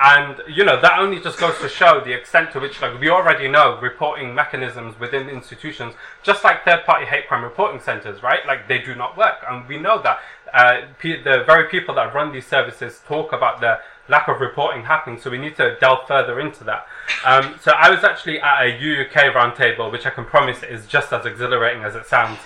and 0.00 0.42
you 0.48 0.64
know 0.64 0.80
that 0.80 0.98
only 0.98 1.20
just 1.20 1.38
goes 1.38 1.58
to 1.60 1.68
show 1.68 2.00
the 2.00 2.12
extent 2.12 2.50
to 2.52 2.60
which 2.60 2.80
like 2.82 2.98
we 3.00 3.08
already 3.08 3.46
know 3.48 3.78
reporting 3.80 4.34
mechanisms 4.34 4.98
within 4.98 5.28
institutions 5.28 5.94
just 6.22 6.42
like 6.42 6.64
third 6.64 6.84
party 6.84 7.06
hate 7.06 7.28
crime 7.28 7.44
reporting 7.44 7.80
centers 7.80 8.22
right 8.22 8.44
like 8.46 8.66
they 8.66 8.78
do 8.78 8.94
not 8.94 9.16
work 9.16 9.36
and 9.48 9.68
we 9.68 9.78
know 9.78 10.02
that 10.02 10.18
uh, 10.52 10.82
the 11.00 11.42
very 11.46 11.68
people 11.68 11.94
that 11.94 12.14
run 12.14 12.32
these 12.32 12.46
services 12.46 13.02
talk 13.06 13.32
about 13.32 13.60
the 13.60 13.78
lack 14.08 14.28
of 14.28 14.40
reporting 14.40 14.84
happening 14.84 15.18
so 15.18 15.30
we 15.30 15.38
need 15.38 15.56
to 15.56 15.76
delve 15.80 16.06
further 16.06 16.38
into 16.40 16.62
that 16.64 16.86
um, 17.24 17.54
so 17.60 17.72
i 17.72 17.90
was 17.90 18.04
actually 18.04 18.40
at 18.40 18.66
a 18.66 18.78
uuk 18.78 19.12
roundtable 19.12 19.90
which 19.90 20.06
i 20.06 20.10
can 20.10 20.24
promise 20.24 20.62
is 20.62 20.86
just 20.86 21.12
as 21.12 21.24
exhilarating 21.24 21.82
as 21.82 21.94
it 21.94 22.06
sounds 22.06 22.38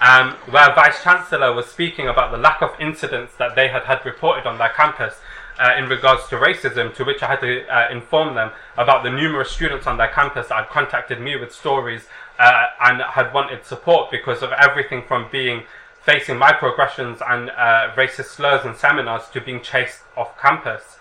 um, 0.00 0.32
where 0.50 0.74
vice 0.74 1.02
chancellor 1.02 1.54
was 1.54 1.66
speaking 1.66 2.08
about 2.08 2.30
the 2.30 2.38
lack 2.38 2.60
of 2.60 2.70
incidents 2.78 3.34
that 3.36 3.54
they 3.54 3.68
had 3.68 3.84
had 3.84 4.04
reported 4.04 4.46
on 4.46 4.58
their 4.58 4.70
campus 4.70 5.16
uh, 5.58 5.72
in 5.78 5.88
regards 5.88 6.28
to 6.28 6.36
racism, 6.36 6.94
to 6.94 7.04
which 7.04 7.22
I 7.22 7.28
had 7.28 7.40
to 7.40 7.66
uh, 7.66 7.88
inform 7.90 8.34
them 8.34 8.50
about 8.76 9.02
the 9.02 9.10
numerous 9.10 9.50
students 9.50 9.86
on 9.86 9.96
their 9.96 10.08
campus 10.08 10.48
that 10.48 10.56
had 10.56 10.68
contacted 10.68 11.20
me 11.20 11.36
with 11.36 11.52
stories 11.52 12.06
uh, 12.38 12.66
and 12.80 13.00
had 13.00 13.32
wanted 13.32 13.64
support 13.64 14.10
because 14.10 14.42
of 14.42 14.52
everything 14.52 15.02
from 15.02 15.28
being 15.30 15.62
facing 16.02 16.36
microaggressions 16.36 17.20
and 17.28 17.50
uh, 17.50 17.90
racist 17.96 18.26
slurs 18.26 18.64
in 18.64 18.74
seminars 18.74 19.28
to 19.32 19.40
being 19.40 19.60
chased 19.60 20.02
off 20.16 20.38
campus. 20.38 20.98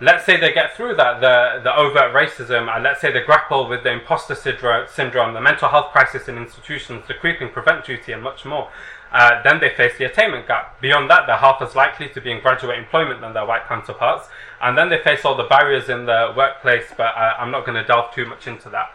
Let's 0.00 0.24
say 0.24 0.40
they 0.40 0.52
get 0.52 0.74
through 0.76 0.96
that, 0.96 1.20
the, 1.20 1.60
the 1.62 1.76
overt 1.76 2.14
racism, 2.14 2.74
and 2.74 2.82
let's 2.82 3.00
say 3.00 3.12
they 3.12 3.22
grapple 3.22 3.68
with 3.68 3.82
the 3.82 3.92
imposter 3.92 4.34
syndrome, 4.34 5.34
the 5.34 5.40
mental 5.40 5.68
health 5.68 5.92
crisis 5.92 6.28
in 6.28 6.38
institutions, 6.38 7.06
the 7.06 7.14
creeping 7.14 7.50
prevent 7.50 7.84
duty, 7.84 8.12
and 8.12 8.22
much 8.22 8.44
more 8.44 8.70
uh, 9.12 9.42
then 9.42 9.58
they 9.60 9.70
face 9.70 9.96
the 9.98 10.04
attainment 10.04 10.46
gap. 10.46 10.80
Beyond 10.80 11.10
that, 11.10 11.26
they're 11.26 11.36
half 11.36 11.60
as 11.60 11.74
likely 11.74 12.08
to 12.10 12.20
be 12.20 12.30
in 12.30 12.40
graduate 12.40 12.78
employment 12.78 13.20
than 13.20 13.32
their 13.32 13.44
white 13.44 13.66
counterparts. 13.66 14.28
And 14.60 14.78
then 14.78 14.88
they 14.88 14.98
face 14.98 15.24
all 15.24 15.36
the 15.36 15.44
barriers 15.44 15.88
in 15.88 16.06
the 16.06 16.32
workplace, 16.36 16.86
but 16.96 17.14
uh, 17.16 17.34
I'm 17.38 17.50
not 17.50 17.66
going 17.66 17.76
to 17.76 17.84
delve 17.84 18.14
too 18.14 18.26
much 18.26 18.46
into 18.46 18.70
that. 18.70 18.92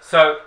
So, 0.00 0.40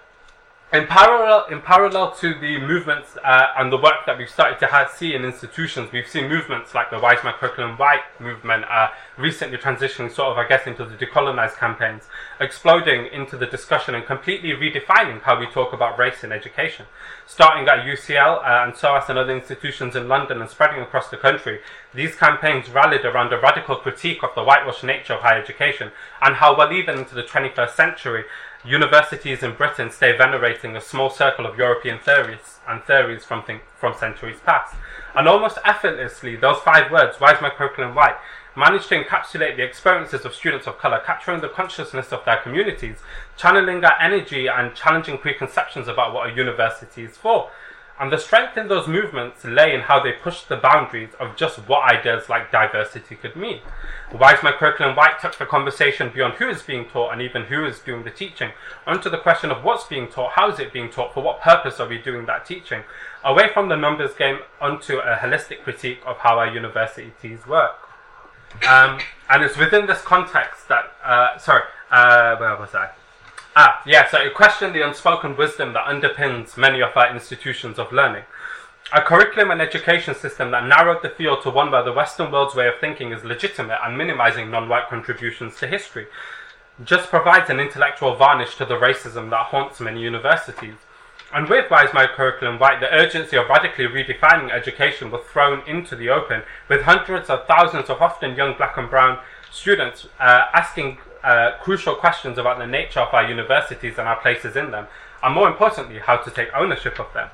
in 0.74 0.88
parallel, 0.88 1.46
in 1.52 1.62
parallel 1.62 2.12
to 2.16 2.34
the 2.34 2.60
movements 2.60 3.18
uh, 3.24 3.54
and 3.58 3.72
the 3.72 3.78
work 3.78 4.06
that 4.08 4.18
we've 4.18 4.30
started 4.30 4.60
to 4.60 4.90
see 4.94 5.14
in 5.14 5.24
institutions, 5.24 5.92
we've 5.92 6.08
seen 6.08 6.28
movements 6.28 6.74
like 6.74 6.90
the 6.90 6.98
Why 6.98 7.14
Is 7.14 7.24
My 7.24 7.32
Curriculum 7.32 7.78
White 7.78 8.02
movement, 8.20 8.66
uh, 8.66 8.90
recently 9.16 9.58
transitioning 9.58 10.12
sort 10.12 10.32
of, 10.32 10.38
I 10.38 10.48
guess, 10.48 10.66
into 10.66 10.84
the 10.84 10.96
decolonized 10.96 11.58
campaigns, 11.58 12.04
exploding 12.40 13.08
into 13.14 13.38
the 13.38 13.46
discussion 13.46 13.94
and 13.94 14.06
completely 14.06 14.52
redefining 14.54 15.22
how 15.22 15.40
we 15.40 15.46
talk 15.46 15.72
about 15.72 16.00
race 16.00 16.24
in 16.24 16.32
education. 16.32 16.88
Starting 17.28 17.68
at 17.68 17.86
UCL 17.86 18.40
uh, 18.40 18.66
and 18.66 18.76
SOAS 18.76 19.08
and 19.08 19.20
other 19.20 19.36
institutions 19.36 19.96
in 19.96 20.08
London 20.08 20.42
and 20.42 20.50
spreading 20.50 20.82
across 20.82 21.10
the 21.10 21.18
country, 21.18 21.60
these 21.94 22.16
campaigns 22.16 22.70
rallied 22.70 23.06
around 23.06 23.32
a 23.32 23.40
radical 23.40 23.76
critique 23.76 24.24
of 24.24 24.34
the 24.36 24.44
whitewashed 24.44 24.84
nature 24.84 25.14
of 25.14 25.22
higher 25.22 25.42
education 25.42 25.92
and 26.22 26.36
how, 26.36 26.58
well, 26.58 26.74
even 26.74 26.98
into 26.98 27.14
the 27.14 27.24
21st 27.24 27.76
century, 27.76 28.26
universities 28.66 29.44
in 29.44 29.54
Britain 29.56 29.92
stay 29.92 30.18
venerating 30.18 30.76
a 30.76 30.82
small 30.82 31.10
circle 31.10 31.46
of 31.46 31.58
European 31.58 32.00
theories 32.00 32.60
and 32.68 32.84
theories 32.84 33.24
from, 33.24 33.44
from 33.78 33.94
centuries 33.94 34.40
past. 34.46 34.76
And 35.14 35.28
almost 35.28 35.60
effortlessly, 35.64 36.36
those 36.36 36.60
five 36.60 36.92
words, 36.92 37.20
Why 37.20 37.34
Is 37.34 37.42
My 37.42 37.50
Curriculum 37.50 37.96
White, 37.96 38.18
managed 38.56 38.90
to 38.90 39.04
encapsulate 39.04 39.58
the 39.58 39.64
experiences 39.64 40.26
of 40.26 40.34
students 40.34 40.66
of 40.66 40.80
colour, 40.80 41.02
capturing 41.06 41.42
the 41.42 41.50
consciousness 41.50 42.12
of 42.12 42.24
their 42.26 42.38
communities, 42.38 42.98
channeling 43.38 43.82
that 43.82 43.98
energy 44.00 44.48
and 44.48 44.74
challenging 44.74 45.18
preconceptions 45.18 45.88
about 45.88 46.14
what 46.14 46.30
a 46.30 46.34
university 46.34 47.04
is 47.04 47.18
for. 47.18 47.52
And 47.98 48.12
the 48.12 48.18
strength 48.18 48.58
in 48.58 48.68
those 48.68 48.90
movements 48.90 49.46
lay 49.46 49.74
in 49.74 49.82
how 49.82 50.04
they 50.04 50.12
pushed 50.12 50.50
the 50.50 50.58
boundaries 50.58 51.12
of 51.18 51.38
just 51.38 51.60
what 51.70 51.90
ideas 51.90 52.28
like 52.28 52.52
diversity 52.52 53.16
could 53.16 53.38
mean. 53.38 53.62
Why 54.12 54.34
Is 54.34 54.44
My 54.44 54.52
Curriculum 54.52 54.98
White 54.98 55.22
took 55.22 55.38
the 55.38 55.46
conversation 55.46 56.12
beyond 56.14 56.34
who 56.34 56.50
is 56.50 56.62
being 56.62 56.86
taught 56.86 57.14
and 57.14 57.22
even 57.22 57.44
who 57.44 57.66
is 57.66 57.80
doing 57.80 58.04
the 58.04 58.12
teaching, 58.12 58.52
onto 58.86 59.10
the 59.10 59.18
question 59.18 59.50
of 59.50 59.64
what's 59.64 59.86
being 59.86 60.10
taught, 60.10 60.34
how 60.34 60.52
is 60.52 60.60
it 60.60 60.74
being 60.74 60.90
taught, 60.90 61.14
for 61.14 61.24
what 61.24 61.40
purpose 61.40 61.80
are 61.80 61.88
we 61.88 61.98
doing 61.98 62.26
that 62.26 62.46
teaching, 62.46 62.84
away 63.24 63.50
from 63.54 63.70
the 63.70 63.78
numbers 63.78 64.14
game 64.14 64.40
onto 64.60 64.98
a 64.98 65.16
holistic 65.16 65.64
critique 65.64 66.00
of 66.06 66.18
how 66.18 66.38
our 66.38 66.54
universities 66.54 67.48
work. 67.48 67.78
Um, 68.68 69.00
and 69.30 69.42
it's 69.42 69.58
within 69.58 69.86
this 69.86 70.02
context 70.02 70.68
that, 70.68 70.92
uh, 71.04 71.38
sorry, 71.38 71.64
uh, 71.92 72.36
where 72.36 72.58
was 72.58 72.76
I? 72.76 72.90
Ah, 73.58 73.82
yeah, 73.86 74.06
so 74.10 74.20
it 74.20 74.34
questioned 74.34 74.76
the 74.76 74.86
unspoken 74.86 75.38
wisdom 75.38 75.72
that 75.72 75.86
underpins 75.86 76.58
many 76.58 76.82
of 76.82 76.96
our 76.98 77.14
institutions 77.14 77.80
of 77.80 77.94
learning. 77.94 78.24
A 78.92 79.02
curriculum 79.02 79.50
and 79.50 79.62
education 79.62 80.14
system 80.14 80.52
that 80.52 80.68
narrowed 80.68 81.02
the 81.02 81.10
field 81.10 81.42
to 81.44 81.50
one 81.50 81.72
where 81.72 81.82
the 81.82 81.94
Western 81.94 82.32
world's 82.32 82.54
way 82.54 82.68
of 82.68 82.74
thinking 82.82 83.14
is 83.14 83.24
legitimate 83.24 83.80
and 83.82 83.98
minimizing 83.98 84.52
non 84.52 84.68
white 84.68 84.90
contributions 84.90 85.56
to 85.58 85.68
history 85.68 86.08
just 86.84 87.10
provides 87.10 87.50
an 87.50 87.62
intellectual 87.62 88.16
varnish 88.16 88.58
to 88.58 88.66
the 88.66 88.76
racism 88.76 89.30
that 89.30 89.46
haunts 89.46 89.80
many 89.80 90.02
universities. 90.02 90.76
And 91.34 91.50
with 91.50 91.72
Why 91.72 91.86
Is 91.86 91.94
My 91.94 92.08
Curriculum 92.08 92.60
White, 92.60 92.82
the 92.82 92.94
urgency 92.94 93.38
of 93.38 93.48
radically 93.48 93.86
redefining 93.86 94.52
education 94.52 95.12
was 95.12 95.24
thrown 95.32 95.64
into 95.66 95.96
the 95.96 96.10
open, 96.10 96.44
with 96.68 96.82
hundreds 96.82 97.30
of 97.30 97.48
thousands 97.48 97.90
of 97.90 98.02
often 98.02 98.36
young 98.36 98.56
black 98.58 98.78
and 98.78 98.90
brown 98.90 99.20
students 99.50 100.08
uh, 100.20 100.46
asking 100.54 100.98
uh, 101.26 101.58
crucial 101.62 101.96
questions 101.96 102.38
about 102.38 102.60
the 102.60 102.68
nature 102.68 103.00
of 103.00 103.14
our 103.14 103.28
universities 103.28 103.98
and 103.98 104.08
our 104.08 104.20
places 104.22 104.56
in 104.56 104.72
them, 104.72 104.88
and 105.24 105.34
more 105.34 105.48
importantly, 105.48 106.00
how 106.00 106.18
to 106.18 106.30
take 106.30 106.50
ownership 106.54 107.00
of 107.00 107.12
them. 107.14 107.30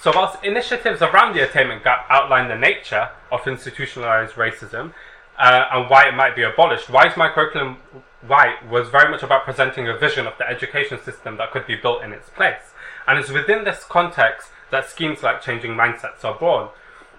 So, 0.00 0.12
whilst 0.14 0.42
initiatives 0.44 1.02
around 1.02 1.34
the 1.34 1.48
attainment 1.48 1.84
gap 1.84 2.06
outline 2.08 2.48
the 2.48 2.56
nature 2.56 3.10
of 3.32 3.46
institutionalized 3.46 4.34
racism 4.34 4.92
uh, 5.38 5.66
and 5.72 5.90
why 5.90 6.08
it 6.08 6.14
might 6.14 6.36
be 6.36 6.42
abolished, 6.42 6.88
Why 6.88 7.06
Is 7.06 7.16
My 7.16 7.30
Curriculum 7.30 7.78
White 8.26 8.68
was 8.68 8.88
very 8.88 9.10
much 9.10 9.22
about 9.22 9.44
presenting 9.44 9.88
a 9.88 9.96
vision 9.96 10.26
of 10.26 10.34
the 10.38 10.48
education 10.48 11.02
system 11.02 11.38
that 11.38 11.50
could 11.50 11.66
be 11.66 11.76
built 11.76 12.02
in 12.02 12.12
its 12.12 12.28
place. 12.28 12.74
And 13.06 13.18
it's 13.18 13.30
within 13.30 13.64
this 13.64 13.84
context 13.84 14.50
that 14.70 14.88
schemes 14.88 15.22
like 15.22 15.42
changing 15.42 15.72
mindsets 15.72 16.24
are 16.24 16.38
born. 16.38 16.68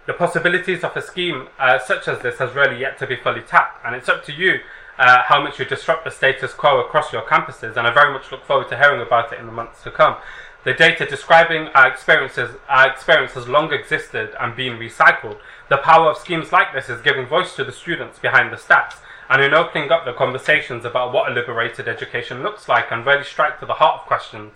The 0.05 0.13
possibilities 0.13 0.83
of 0.83 0.95
a 0.95 1.01
scheme 1.01 1.47
uh, 1.59 1.79
such 1.79 2.07
as 2.07 2.19
this 2.19 2.37
has 2.39 2.53
really 2.55 2.79
yet 2.79 2.97
to 2.99 3.07
be 3.07 3.15
fully 3.15 3.41
tapped, 3.41 3.85
and 3.85 3.95
it's 3.95 4.09
up 4.09 4.23
to 4.25 4.33
you 4.33 4.59
uh, 4.97 5.23
how 5.23 5.41
much 5.41 5.59
you 5.59 5.65
disrupt 5.65 6.03
the 6.05 6.11
status 6.11 6.53
quo 6.53 6.79
across 6.79 7.11
your 7.11 7.23
campuses, 7.23 7.77
and 7.77 7.87
I 7.87 7.93
very 7.93 8.13
much 8.13 8.31
look 8.31 8.45
forward 8.45 8.69
to 8.69 8.77
hearing 8.77 9.01
about 9.01 9.33
it 9.33 9.39
in 9.39 9.45
the 9.45 9.51
months 9.51 9.83
to 9.83 9.91
come. 9.91 10.17
The 10.63 10.73
data 10.73 11.05
describing 11.05 11.69
our 11.69 11.87
experiences, 11.87 12.55
our 12.69 12.87
experience 12.89 13.33
has 13.33 13.47
long 13.47 13.73
existed 13.73 14.35
and 14.39 14.55
been 14.55 14.77
recycled. 14.77 15.39
The 15.69 15.77
power 15.77 16.11
of 16.11 16.17
schemes 16.17 16.51
like 16.51 16.73
this 16.73 16.87
is 16.87 17.01
giving 17.01 17.25
voice 17.25 17.55
to 17.55 17.63
the 17.63 17.71
students 17.71 18.19
behind 18.19 18.51
the 18.51 18.57
stats, 18.57 18.97
and 19.29 19.41
in 19.41 19.53
opening 19.53 19.91
up 19.91 20.05
the 20.05 20.13
conversations 20.13 20.85
about 20.85 21.13
what 21.13 21.31
a 21.31 21.33
liberated 21.33 21.87
education 21.87 22.43
looks 22.43 22.67
like, 22.67 22.91
and 22.91 23.05
really 23.05 23.23
strike 23.23 23.59
to 23.59 23.65
the 23.65 23.75
heart 23.75 24.01
of 24.01 24.07
questions, 24.07 24.53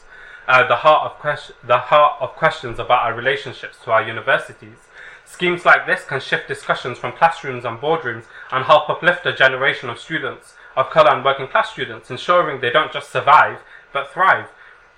uh, 0.48 0.68
the 0.68 0.76
heart 0.76 1.12
of 1.12 1.18
question, 1.18 1.56
the 1.64 1.80
heart 1.80 2.22
of 2.22 2.36
questions 2.36 2.78
about 2.78 3.04
our 3.04 3.16
relationships 3.16 3.78
to 3.84 3.92
our 3.92 4.06
universities. 4.08 4.78
Schemes 5.26 5.66
like 5.66 5.88
this 5.88 6.06
can 6.06 6.20
shift 6.20 6.48
discussions 6.48 6.98
from 6.98 7.12
classrooms 7.12 7.66
and 7.66 7.80
boardrooms 7.80 8.26
and 8.52 8.66
help 8.66 8.90
uplift 8.90 9.26
a 9.26 9.34
generation 9.34 9.90
of 9.90 10.00
students 10.00 10.54
of 10.76 10.90
colour 10.90 11.12
and 11.12 11.26
working 11.26 11.48
class 11.48 11.72
students, 11.72 12.12
ensuring 12.12 12.62
they 12.62 12.70
don't 12.70 12.92
just 12.92 13.12
survive 13.12 13.60
but 13.92 14.12
thrive. 14.12 14.50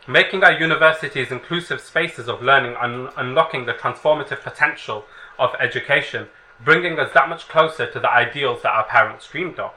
Making 0.08 0.44
our 0.44 0.52
universities 0.52 1.32
inclusive 1.32 1.82
spaces 1.82 2.28
of 2.28 2.42
learning 2.42 2.76
and 2.80 3.10
unlocking 3.18 3.66
the 3.66 3.74
transformative 3.74 4.42
potential 4.42 5.06
of 5.38 5.56
education, 5.60 6.28
bringing 6.64 6.98
us 7.00 7.14
that 7.14 7.30
much 7.30 7.48
closer 7.48 7.90
to 7.92 8.00
the 8.00 8.10
ideals 8.10 8.62
that 8.64 8.72
our 8.72 8.86
parents 8.86 9.28
dreamed 9.30 9.60
of. 9.60 9.74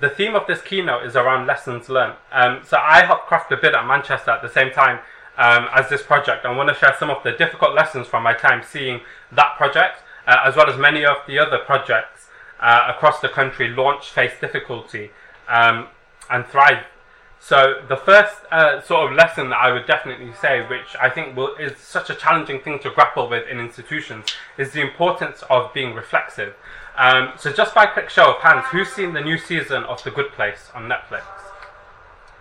The 0.00 0.10
theme 0.10 0.34
of 0.34 0.46
this 0.46 0.62
keynote 0.62 1.04
is 1.04 1.16
around 1.16 1.46
lessons 1.46 1.88
learned. 1.88 2.16
Um, 2.32 2.62
so 2.64 2.76
I 2.76 3.04
helped 3.04 3.26
craft 3.26 3.52
a 3.52 3.56
bit 3.56 3.74
at 3.74 3.86
Manchester 3.86 4.30
at 4.30 4.42
the 4.42 4.48
same 4.48 4.72
time 4.72 5.00
um, 5.36 5.68
as 5.74 5.88
this 5.88 6.02
project. 6.02 6.44
I 6.44 6.54
want 6.56 6.68
to 6.68 6.74
share 6.74 6.94
some 6.98 7.10
of 7.10 7.22
the 7.22 7.32
difficult 7.32 7.74
lessons 7.74 8.06
from 8.06 8.22
my 8.22 8.34
time 8.34 8.62
seeing 8.62 9.00
that 9.32 9.56
project, 9.56 10.00
uh, 10.26 10.38
as 10.44 10.56
well 10.56 10.68
as 10.68 10.78
many 10.78 11.04
of 11.04 11.16
the 11.26 11.38
other 11.38 11.58
projects 11.58 12.28
uh, 12.60 12.92
across 12.94 13.20
the 13.20 13.28
country 13.28 13.68
launch, 13.68 14.10
face 14.10 14.32
difficulty, 14.40 15.10
um, 15.48 15.88
and 16.30 16.46
thrive. 16.46 16.84
So 17.40 17.82
the 17.88 17.96
first 17.96 18.36
uh, 18.52 18.80
sort 18.82 19.10
of 19.10 19.16
lesson 19.16 19.50
that 19.50 19.56
I 19.56 19.72
would 19.72 19.84
definitely 19.84 20.32
say, 20.40 20.64
which 20.64 20.94
I 21.00 21.10
think 21.10 21.36
will, 21.36 21.56
is 21.56 21.76
such 21.76 22.08
a 22.08 22.14
challenging 22.14 22.60
thing 22.60 22.78
to 22.80 22.90
grapple 22.90 23.28
with 23.28 23.48
in 23.48 23.58
institutions, 23.58 24.26
is 24.56 24.70
the 24.70 24.80
importance 24.80 25.42
of 25.50 25.74
being 25.74 25.92
reflexive. 25.92 26.54
Um, 26.96 27.32
so 27.36 27.52
just 27.52 27.74
by 27.74 27.84
a 27.84 27.92
quick 27.92 28.10
show 28.10 28.34
of 28.34 28.42
hands, 28.42 28.66
who's 28.70 28.92
seen 28.92 29.12
the 29.12 29.20
new 29.20 29.38
season 29.38 29.82
of 29.84 30.04
The 30.04 30.12
Good 30.12 30.30
Place 30.32 30.70
on 30.72 30.88
Netflix? 30.88 31.24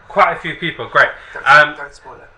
Quite 0.08 0.34
a 0.34 0.40
few 0.40 0.56
people, 0.56 0.88
great. 0.88 1.10
Um, 1.46 1.76
don't 1.76 1.96
spoil 1.96 2.16
it. 2.16 2.31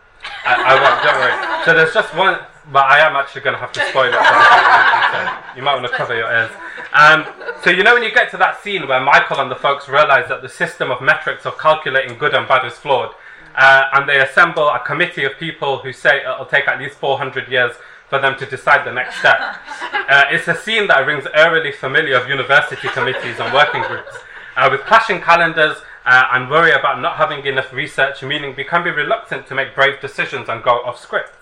I, 0.45 0.53
I 0.55 0.73
won't, 0.81 1.03
don't 1.03 1.19
worry. 1.19 1.65
So 1.65 1.73
there's 1.73 1.93
just 1.93 2.15
one, 2.15 2.39
but 2.71 2.85
I 2.85 2.99
am 2.99 3.15
actually 3.15 3.41
going 3.41 3.55
to 3.55 3.59
have 3.59 3.71
to 3.73 3.81
spoil 3.89 4.11
it. 4.11 4.13
so 4.13 5.55
you 5.55 5.63
might 5.63 5.75
want 5.75 5.87
to 5.87 5.93
cover 5.93 6.15
your 6.15 6.31
ears. 6.31 6.51
Um, 6.93 7.25
so 7.63 7.69
you 7.69 7.83
know 7.83 7.93
when 7.93 8.03
you 8.03 8.13
get 8.13 8.29
to 8.31 8.37
that 8.37 8.61
scene 8.61 8.87
where 8.87 9.01
Michael 9.01 9.39
and 9.39 9.49
the 9.49 9.55
folks 9.55 9.87
realize 9.89 10.27
that 10.29 10.41
the 10.41 10.49
system 10.49 10.91
of 10.91 11.01
metrics 11.01 11.45
of 11.45 11.57
calculating 11.57 12.17
good 12.17 12.33
and 12.33 12.47
bad 12.47 12.65
is 12.65 12.73
flawed, 12.73 13.11
uh, 13.55 13.83
and 13.93 14.07
they 14.07 14.19
assemble 14.19 14.67
a 14.69 14.79
committee 14.85 15.23
of 15.23 15.37
people 15.37 15.79
who 15.79 15.93
say 15.93 16.21
it'll 16.21 16.45
take 16.45 16.67
at 16.67 16.79
least 16.79 16.95
400 16.97 17.47
years 17.49 17.73
for 18.09 18.19
them 18.19 18.37
to 18.37 18.45
decide 18.45 18.85
the 18.85 18.93
next 18.93 19.19
step. 19.19 19.39
Uh, 20.03 20.25
it's 20.29 20.49
a 20.49 20.55
scene 20.55 20.85
that 20.85 21.07
rings 21.07 21.25
eerily 21.33 21.71
familiar 21.71 22.17
of 22.17 22.27
university 22.27 22.89
committees 22.89 23.39
and 23.39 23.53
working 23.53 23.81
groups. 23.83 24.17
Uh, 24.57 24.67
with 24.69 24.81
clashing 24.81 25.21
calendars, 25.21 25.77
uh, 26.05 26.23
and 26.31 26.49
worry 26.49 26.71
about 26.71 27.01
not 27.01 27.17
having 27.17 27.45
enough 27.45 27.71
research, 27.73 28.23
meaning 28.23 28.53
we 28.55 28.63
can 28.63 28.83
be 28.83 28.89
reluctant 28.89 29.47
to 29.47 29.55
make 29.55 29.75
brave 29.75 29.99
decisions 30.01 30.49
and 30.49 30.63
go 30.63 30.81
off 30.83 30.99
script. 30.99 31.33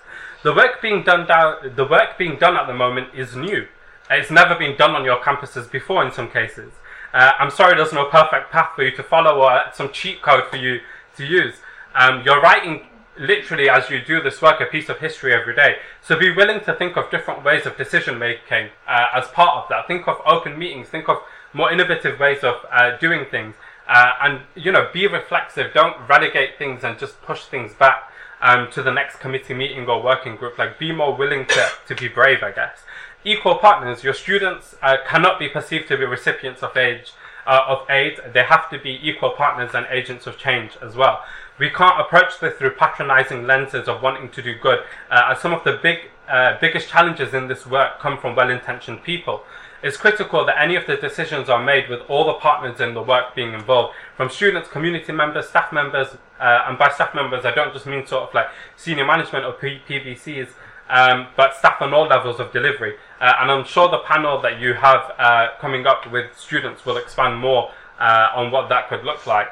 The 0.44 0.53
work 0.53 0.82
being 0.82 1.03
done 1.03 1.27
down, 1.27 1.75
the 1.75 1.86
work 1.86 2.18
being 2.18 2.38
done 2.38 2.58
at 2.58 2.68
the 2.68 2.74
moment 2.74 3.10
is 3.13 3.36
new. 3.36 3.68
It's 4.10 4.32
never 4.32 4.56
been 4.56 4.75
done 4.75 4.96
on 4.96 5.06
your 5.06 5.22
campuses 5.22 5.72
before 5.72 6.06
in 6.06 6.12
some 6.12 6.30
cases. 6.30 6.74
Uh, 7.13 7.32
I'm 7.39 7.51
sorry 7.51 7.75
there's 7.75 7.94
no 7.94 8.06
perfect 8.06 8.51
path 8.51 8.72
for 8.75 8.84
you 8.84 8.96
to 8.96 9.03
follow 9.03 9.41
or 9.41 9.62
some 9.74 9.91
cheat 9.91 10.22
code 10.22 10.46
for 10.50 10.58
you 10.58 10.80
to 11.18 11.25
use. 11.25 11.56
Um, 11.94 12.24
you're 12.25 12.41
writing 12.41 12.88
literally 13.20 13.70
as 13.70 13.89
you 13.89 14.01
do 14.03 14.22
this 14.22 14.41
work 14.41 14.62
a 14.62 14.65
piece 14.65 14.89
of 14.89 15.00
history 15.00 15.34
every 15.34 15.56
day. 15.56 15.77
So 16.01 16.18
be 16.18 16.34
willing 16.34 16.62
to 16.62 16.74
think 16.74 16.98
of 16.98 17.12
different 17.12 17.44
ways 17.44 17.65
of 17.65 17.77
decision 17.77 18.18
making 18.18 18.70
uh, 18.88 19.08
as 19.13 19.27
part 19.27 19.63
of 19.63 19.70
that. 19.70 19.88
Think 19.88 20.08
of 20.08 20.18
open 20.25 20.58
meetings. 20.58 20.88
Think 20.88 21.10
of 21.10 21.18
more 21.53 21.72
innovative 21.72 22.20
ways 22.20 22.44
of 22.44 22.56
uh, 22.72 22.98
doing 22.98 23.25
things. 23.30 23.56
Uh, 23.93 24.12
and 24.21 24.39
you 24.55 24.71
know, 24.71 24.89
be 24.93 25.05
reflexive. 25.05 25.74
Don't 25.74 25.98
relegate 26.07 26.57
things 26.57 26.81
and 26.86 26.98
just 26.98 27.21
push 27.21 27.43
things 27.43 27.74
back 27.74 28.10
um, 28.41 28.71
to 28.71 28.81
the 28.81 28.91
next 28.91 29.19
committee 29.19 29.53
meeting 29.53 29.86
or 29.88 30.01
working 30.01 30.38
group. 30.38 30.57
Like, 30.57 30.79
be 30.79 30.93
more 30.93 31.13
willing 31.13 31.45
to, 31.48 31.67
to 31.88 31.95
be 31.95 32.07
brave, 32.07 32.41
I 32.41 32.51
guess. 32.51 32.83
Equal 33.25 33.55
partners. 33.55 34.01
Your 34.01 34.13
students 34.13 34.75
uh, 34.81 34.95
cannot 35.05 35.39
be 35.39 35.50
perceived 35.50 35.89
to 35.89 35.98
be 35.98 36.05
recipients 36.05 36.63
of 36.63 36.77
age 36.77 37.12
uh, 37.45 37.65
of 37.67 37.89
aid. 37.89 38.19
They 38.33 38.43
have 38.43 38.69
to 38.69 38.79
be 38.79 38.98
equal 39.01 39.31
partners 39.31 39.71
and 39.74 39.86
agents 39.89 40.25
of 40.25 40.38
change 40.38 40.77
as 40.81 40.95
well. 40.95 41.24
We 41.60 41.69
can't 41.69 42.00
approach 42.00 42.39
this 42.39 42.57
through 42.57 42.71
patronizing 42.71 43.45
lenses 43.45 43.88
of 43.88 44.01
wanting 44.01 44.29
to 44.29 44.41
do 44.41 44.55
good. 44.55 44.79
Uh, 45.10 45.36
some 45.36 45.53
of 45.53 45.63
the 45.63 45.74
big, 45.74 46.10
uh, 46.29 46.57
biggest 46.60 46.89
challenges 46.89 47.33
in 47.33 47.48
this 47.48 47.67
work 47.67 48.00
come 48.00 48.17
from 48.17 48.36
well-intentioned 48.36 49.03
people. 49.03 49.43
It's 49.83 49.97
critical 49.97 50.45
that 50.45 50.61
any 50.61 50.75
of 50.75 50.85
the 50.85 50.95
decisions 50.95 51.50
are 51.50 51.63
made 51.63 51.89
with 51.89 52.01
all 52.07 52.25
the 52.25 52.33
partners 52.33 52.79
in 52.79 52.93
the 52.93 53.01
work 53.01 53.35
being 53.35 53.53
involved, 53.53 53.95
from 54.15 54.29
students, 54.29 54.69
community 54.69 55.11
members, 55.11 55.50
staff 55.50 55.73
members, 55.73 56.17
uh, 56.39 56.65
and 56.67 56.77
by 56.77 56.89
staff 56.89 57.15
members 57.15 57.45
I 57.45 57.53
don't 57.53 57.73
just 57.73 57.85
mean 57.85 58.05
sort 58.05 58.29
of 58.29 58.33
like 58.33 58.47
senior 58.75 59.05
management 59.05 59.45
or 59.45 59.53
P- 59.53 59.81
PVCs, 59.88 60.50
um, 60.89 61.27
but 61.35 61.55
staff 61.55 61.81
on 61.81 61.93
all 61.93 62.07
levels 62.07 62.39
of 62.39 62.51
delivery. 62.51 62.95
Uh, 63.19 63.33
and 63.39 63.51
I'm 63.51 63.65
sure 63.65 63.89
the 63.89 64.00
panel 64.00 64.41
that 64.41 64.59
you 64.59 64.73
have 64.73 65.13
uh, 65.17 65.47
coming 65.59 65.88
up 65.88 66.11
with 66.11 66.38
students 66.38 66.85
will 66.85 66.97
expand 66.97 67.39
more 67.39 67.71
uh, 68.00 68.27
on 68.35 68.51
what 68.51 68.69
that 68.69 68.89
could 68.89 69.03
look 69.03 69.25
like. 69.25 69.47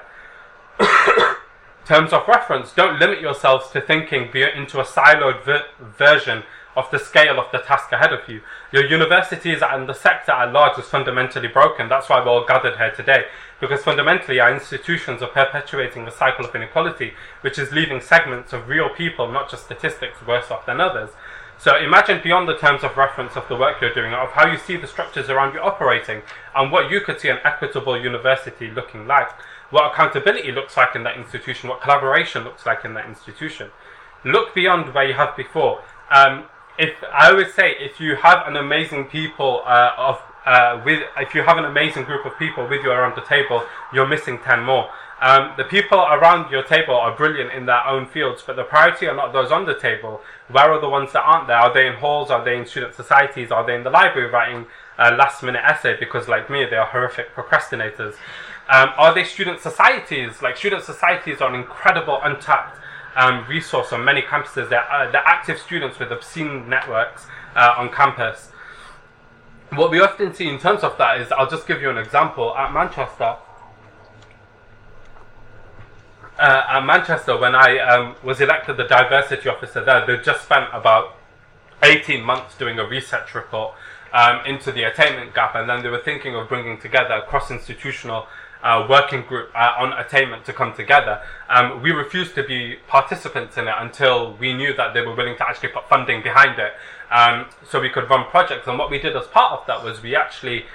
terms 1.90 2.14
of 2.14 2.28
reference, 2.28 2.72
don't 2.72 3.00
limit 3.00 3.20
yourselves 3.20 3.72
to 3.72 3.82
thinking 3.82 4.30
into 4.56 4.80
a 4.80 4.84
siloed 4.84 5.44
ver- 5.44 5.66
version 5.80 6.44
of 6.76 6.90
the 6.92 7.00
scale 7.00 7.40
of 7.40 7.52
the 7.52 7.60
task 7.60 7.92
ahead 7.92 8.14
of 8.14 8.28
you. 8.30 8.42
Your 8.72 8.86
universities 8.86 9.62
and 9.62 9.88
the 9.88 9.94
sector 9.94 10.32
at 10.32 10.54
large 10.54 10.78
is 10.78 10.86
fundamentally 10.86 11.48
broken. 11.48 11.90
That's 11.90 12.10
why 12.10 12.20
we're 12.20 12.32
all 12.32 12.46
gathered 12.46 12.78
here 12.78 12.92
today. 12.92 13.26
Because 13.60 13.84
fundamentally, 13.84 14.40
our 14.40 14.54
institutions 14.54 15.22
are 15.22 15.28
perpetuating 15.28 16.08
a 16.08 16.12
cycle 16.12 16.46
of 16.46 16.56
inequality, 16.56 17.14
which 17.42 17.58
is 17.58 17.72
leaving 17.72 18.00
segments 18.00 18.54
of 18.54 18.70
real 18.70 18.90
people, 18.90 19.32
not 19.32 19.50
just 19.50 19.66
statistics, 19.66 20.26
worse 20.26 20.50
off 20.50 20.66
than 20.66 20.80
others. 20.80 21.10
So 21.58 21.76
imagine 21.76 22.22
beyond 22.24 22.48
the 22.48 22.58
terms 22.58 22.86
of 22.86 22.96
reference 22.96 23.36
of 23.36 23.50
the 23.50 23.56
work 23.58 23.82
you're 23.82 23.94
doing, 23.94 24.14
of 24.14 24.30
how 24.30 24.50
you 24.50 24.58
see 24.58 24.78
the 24.78 24.88
structures 24.88 25.30
around 25.30 25.54
you 25.54 25.60
operating, 25.60 26.22
and 26.56 26.72
what 26.72 26.90
you 26.90 27.02
could 27.02 27.20
see 27.20 27.28
an 27.28 27.40
equitable 27.44 28.02
university 28.02 28.72
looking 28.72 29.08
like, 29.08 29.30
what 29.70 29.92
accountability 29.92 30.54
looks 30.54 30.78
like 30.78 30.96
in 30.96 31.04
that 31.04 31.18
institution, 31.18 31.70
what 31.70 31.82
collaboration 31.82 32.46
looks 32.46 32.66
like 32.66 32.86
in 32.86 32.94
that 32.94 33.08
institution. 33.08 33.72
Look 34.24 34.56
beyond 34.56 34.94
where 34.94 35.06
you 35.06 35.16
have 35.16 35.36
before. 35.36 35.82
Um, 36.10 36.46
if 36.80 36.96
I 37.12 37.34
would 37.34 37.52
say, 37.52 37.76
if 37.78 38.00
you 38.00 38.16
have 38.16 38.48
an 38.48 38.56
amazing 38.56 39.06
people 39.06 39.62
uh, 39.66 39.92
of 39.98 40.22
uh, 40.46 40.82
with, 40.86 41.04
if 41.18 41.36
you 41.36 41.44
have 41.44 41.58
an 41.58 41.66
amazing 41.66 42.06
group 42.06 42.26
of 42.26 42.34
people 42.40 42.68
with 42.68 42.82
you 42.84 42.92
around 42.92 43.16
the 43.16 43.26
table, 43.36 43.64
you're 43.94 44.08
missing 44.08 44.40
ten 44.40 44.64
more. 44.64 44.90
Um, 45.22 45.52
the 45.58 45.66
people 45.66 46.00
around 46.00 46.50
your 46.50 46.64
table 46.64 46.96
are 46.96 47.14
brilliant 47.14 47.52
in 47.52 47.66
their 47.66 47.86
own 47.86 48.08
fields, 48.08 48.42
but 48.48 48.56
the 48.56 48.64
priority 48.64 49.06
are 49.06 49.16
not 49.16 49.34
those 49.34 49.52
on 49.52 49.66
the 49.66 49.78
table. 49.78 50.22
Where 50.48 50.72
are 50.72 50.80
the 50.80 50.88
ones 50.88 51.12
that 51.12 51.24
aren't 51.24 51.48
there? 51.48 51.58
Are 51.58 51.74
they 51.74 51.88
in 51.88 51.96
halls? 51.96 52.32
Are 52.32 52.44
they 52.44 52.58
in 52.58 52.66
student 52.66 52.96
societies? 52.96 53.52
Are 53.52 53.66
they 53.68 53.76
in 53.76 53.84
the 53.84 53.90
library 53.90 54.30
writing 54.30 54.66
a 54.98 55.12
last 55.12 55.44
minute 55.44 55.62
essay? 55.66 55.98
Because, 56.00 56.30
like 56.30 56.50
me, 56.50 56.66
they 56.66 56.78
are 56.78 56.86
horrific 56.86 57.36
procrastinators. 57.36 58.16
Um, 58.70 58.90
are 58.98 59.14
they 59.14 59.26
student 59.26 59.60
societies? 59.60 60.42
Like, 60.42 60.56
student 60.56 60.84
societies 60.84 61.42
are 61.42 61.50
an 61.54 61.56
incredible 61.56 62.22
untapped 62.24 62.78
um, 63.20 63.46
resource 63.48 63.92
on 63.92 64.06
many 64.06 64.22
campuses. 64.22 64.70
They're, 64.70 64.90
uh, 64.90 65.12
they're 65.12 65.28
active 65.28 65.60
students 65.60 66.00
with 66.00 66.12
obscene 66.12 66.70
networks 66.70 67.28
uh, 67.56 67.76
on 67.78 67.90
campus. 67.90 68.50
What 69.74 69.92
we 69.92 70.00
often 70.00 70.34
see 70.34 70.48
in 70.48 70.58
terms 70.58 70.84
of 70.84 70.98
that 70.98 71.20
is, 71.20 71.32
I'll 71.34 71.50
just 71.50 71.68
give 71.68 71.82
you 71.82 71.90
an 71.90 71.98
example. 71.98 72.56
At 72.56 72.74
Manchester, 72.74 73.36
uh, 76.40 76.64
at 76.70 76.86
Manchester, 76.86 77.38
when 77.38 77.54
I 77.54 77.78
um, 77.80 78.16
was 78.24 78.40
elected 78.40 78.78
the 78.78 78.86
diversity 78.86 79.50
officer 79.50 79.84
there, 79.84 80.06
they 80.08 80.18
just 80.24 80.44
spent 80.44 80.70
about 80.72 81.18
18 81.84 82.24
months 82.24 82.58
doing 82.58 82.80
a 82.80 82.88
research 82.88 83.36
report 83.36 83.76
um, 84.14 84.40
into 84.46 84.72
the 84.72 84.84
attainment 84.84 85.36
gap, 85.36 85.56
and 85.56 85.70
then 85.70 85.84
they 85.84 85.90
were 85.90 86.02
thinking 86.02 86.36
of 86.36 86.48
bringing 86.48 86.80
together 86.80 87.22
cross 87.28 87.52
institutional 87.52 88.28
uh, 88.64 88.86
working 88.90 89.22
group 89.24 89.50
uh, 89.56 89.74
on 89.78 89.94
attainment 89.94 90.46
to 90.46 90.54
come 90.54 90.74
together. 90.74 91.22
Um, 91.50 91.82
we 91.82 91.92
refused 91.92 92.36
to 92.36 92.44
be 92.44 92.78
participants 92.88 93.58
in 93.58 93.68
it 93.68 93.76
until 93.78 94.36
we 94.38 94.54
knew 94.54 94.74
that 94.76 94.94
they 94.94 95.02
were 95.02 95.16
willing 95.16 95.38
to 95.38 95.48
actually 95.48 95.70
put 95.70 95.88
funding 95.88 96.22
behind 96.22 96.60
it 96.60 96.74
um, 97.12 97.46
so 97.70 97.80
we 97.80 97.90
could 97.90 98.10
run 98.10 98.26
projects. 98.30 98.68
And 98.68 98.78
what 98.78 98.90
we 98.92 99.00
did 99.00 99.16
as 99.16 99.28
part 99.28 99.60
of 99.60 99.68
that 99.68 99.84
was 99.84 100.04
we 100.04 100.16
actually 100.16 100.66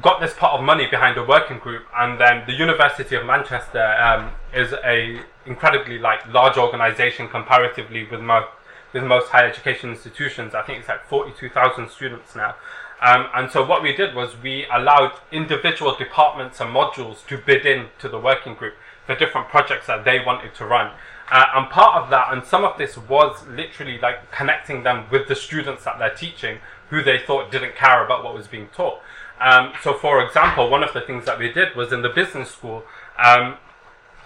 got 0.00 0.20
this 0.20 0.32
pot 0.34 0.58
of 0.58 0.64
money 0.64 0.86
behind 0.86 1.18
a 1.18 1.24
working 1.24 1.58
group, 1.58 1.84
and 1.98 2.20
then 2.20 2.44
the 2.46 2.52
University 2.52 3.16
of 3.16 3.26
Manchester 3.26 3.84
um, 4.00 4.30
is 4.54 4.72
a 4.84 5.20
incredibly 5.46 5.98
like 5.98 6.26
large 6.32 6.56
organisation 6.56 7.28
comparatively 7.28 8.06
with 8.10 8.20
most 8.20 8.48
with 8.92 9.04
most 9.04 9.28
higher 9.28 9.46
education 9.46 9.90
institutions. 9.90 10.54
I 10.54 10.62
think 10.62 10.78
it's 10.80 10.88
like 10.88 11.04
forty 11.06 11.32
two 11.36 11.48
thousand 11.48 11.90
students 11.90 12.34
now. 12.34 12.54
Um, 13.00 13.28
and 13.34 13.50
so 13.50 13.64
what 13.64 13.82
we 13.82 13.94
did 13.94 14.14
was 14.14 14.36
we 14.42 14.66
allowed 14.72 15.12
individual 15.32 15.96
departments 15.96 16.60
and 16.60 16.74
modules 16.74 17.26
to 17.28 17.38
bid 17.38 17.64
in 17.64 17.86
to 17.98 18.08
the 18.08 18.18
working 18.18 18.54
group 18.54 18.74
for 19.06 19.14
different 19.16 19.48
projects 19.48 19.86
that 19.86 20.04
they 20.04 20.20
wanted 20.24 20.54
to 20.56 20.66
run. 20.66 20.92
Uh, 21.30 21.46
and 21.54 21.70
part 21.70 22.02
of 22.02 22.10
that, 22.10 22.32
and 22.32 22.44
some 22.44 22.64
of 22.64 22.76
this 22.76 22.98
was 22.98 23.46
literally 23.46 23.98
like 23.98 24.30
connecting 24.30 24.82
them 24.82 25.06
with 25.10 25.28
the 25.28 25.36
students 25.36 25.84
that 25.84 25.98
they're 25.98 26.14
teaching, 26.14 26.58
who 26.90 27.02
they 27.02 27.18
thought 27.18 27.50
didn't 27.50 27.74
care 27.76 28.04
about 28.04 28.24
what 28.24 28.34
was 28.34 28.48
being 28.48 28.68
taught. 28.74 29.00
Um, 29.40 29.72
so, 29.82 29.94
for 29.94 30.22
example, 30.24 30.68
one 30.68 30.82
of 30.82 30.92
the 30.92 31.00
things 31.00 31.24
that 31.24 31.38
we 31.38 31.50
did 31.50 31.74
was 31.74 31.92
in 31.92 32.02
the 32.02 32.08
business 32.10 32.50
school, 32.50 32.84
um, 33.16 33.56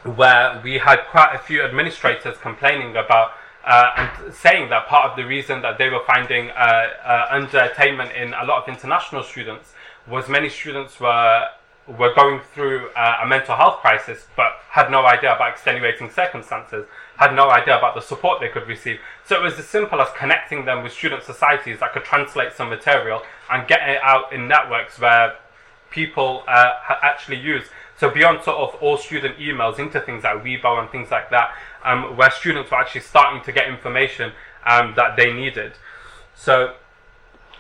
where 0.03 0.61
we 0.65 0.79
had 0.79 1.01
quite 1.11 1.35
a 1.35 1.39
few 1.39 1.63
administrators 1.63 2.37
complaining 2.39 2.97
about 2.97 3.33
uh, 3.65 3.91
and 3.97 4.35
saying 4.35 4.69
that 4.71 4.87
part 4.87 5.11
of 5.11 5.17
the 5.17 5.25
reason 5.25 5.63
that 5.63 5.79
they 5.79 5.89
were 5.89 6.03
finding 6.07 6.51
uh, 6.51 6.55
uh, 6.55 7.39
underattainment 7.39 8.15
in 8.15 8.35
a 8.35 8.45
lot 8.45 8.63
of 8.63 8.69
international 8.69 9.23
students 9.23 9.73
was 10.07 10.29
many 10.29 10.49
students 10.49 11.01
were 11.01 11.49
were 11.87 12.15
going 12.15 12.41
through 12.55 12.89
uh, 12.97 13.19
a 13.23 13.27
mental 13.27 13.55
health 13.55 13.79
crisis 13.81 14.27
but 14.37 14.53
had 14.71 14.91
no 14.91 15.05
idea 15.05 15.35
about 15.35 15.51
extenuating 15.53 16.09
circumstances 16.11 16.87
had 17.17 17.35
no 17.35 17.51
idea 17.51 17.79
about 17.79 17.95
the 17.95 18.01
support 18.01 18.41
they 18.41 18.49
could 18.49 18.67
receive. 18.67 18.99
So 19.25 19.37
it 19.37 19.43
was 19.43 19.59
as 19.59 19.67
simple 19.67 20.01
as 20.01 20.09
connecting 20.17 20.65
them 20.65 20.83
with 20.83 20.93
student 20.93 21.23
societies 21.23 21.81
that 21.81 21.93
could 21.93 22.05
translate 22.05 22.53
some 22.53 22.71
material 22.71 23.23
and 23.51 23.67
get 23.69 23.89
it 23.89 24.01
out 24.03 24.33
in 24.33 24.49
networks 24.49 24.99
where 24.99 25.37
people 25.91 26.43
uh, 26.49 26.73
actually 27.03 27.39
use. 27.39 27.65
So 27.97 28.11
beyond 28.11 28.43
sort 28.43 28.57
of 28.57 28.83
all 28.83 28.97
student 28.97 29.39
emails 29.39 29.79
into 29.79 30.01
things 30.01 30.25
like 30.25 30.43
Weibo 30.43 30.81
and 30.81 30.91
things 30.91 31.11
like 31.11 31.31
that, 31.31 31.55
um, 31.85 32.17
where 32.17 32.31
students 32.31 32.71
were 32.71 32.79
actually 32.79 33.03
starting 33.03 33.43
to 33.43 33.53
get 33.53 33.69
information 33.69 34.33
um, 34.67 34.95
that 34.97 35.17
they 35.17 35.33
needed. 35.33 35.75
So 36.35 36.75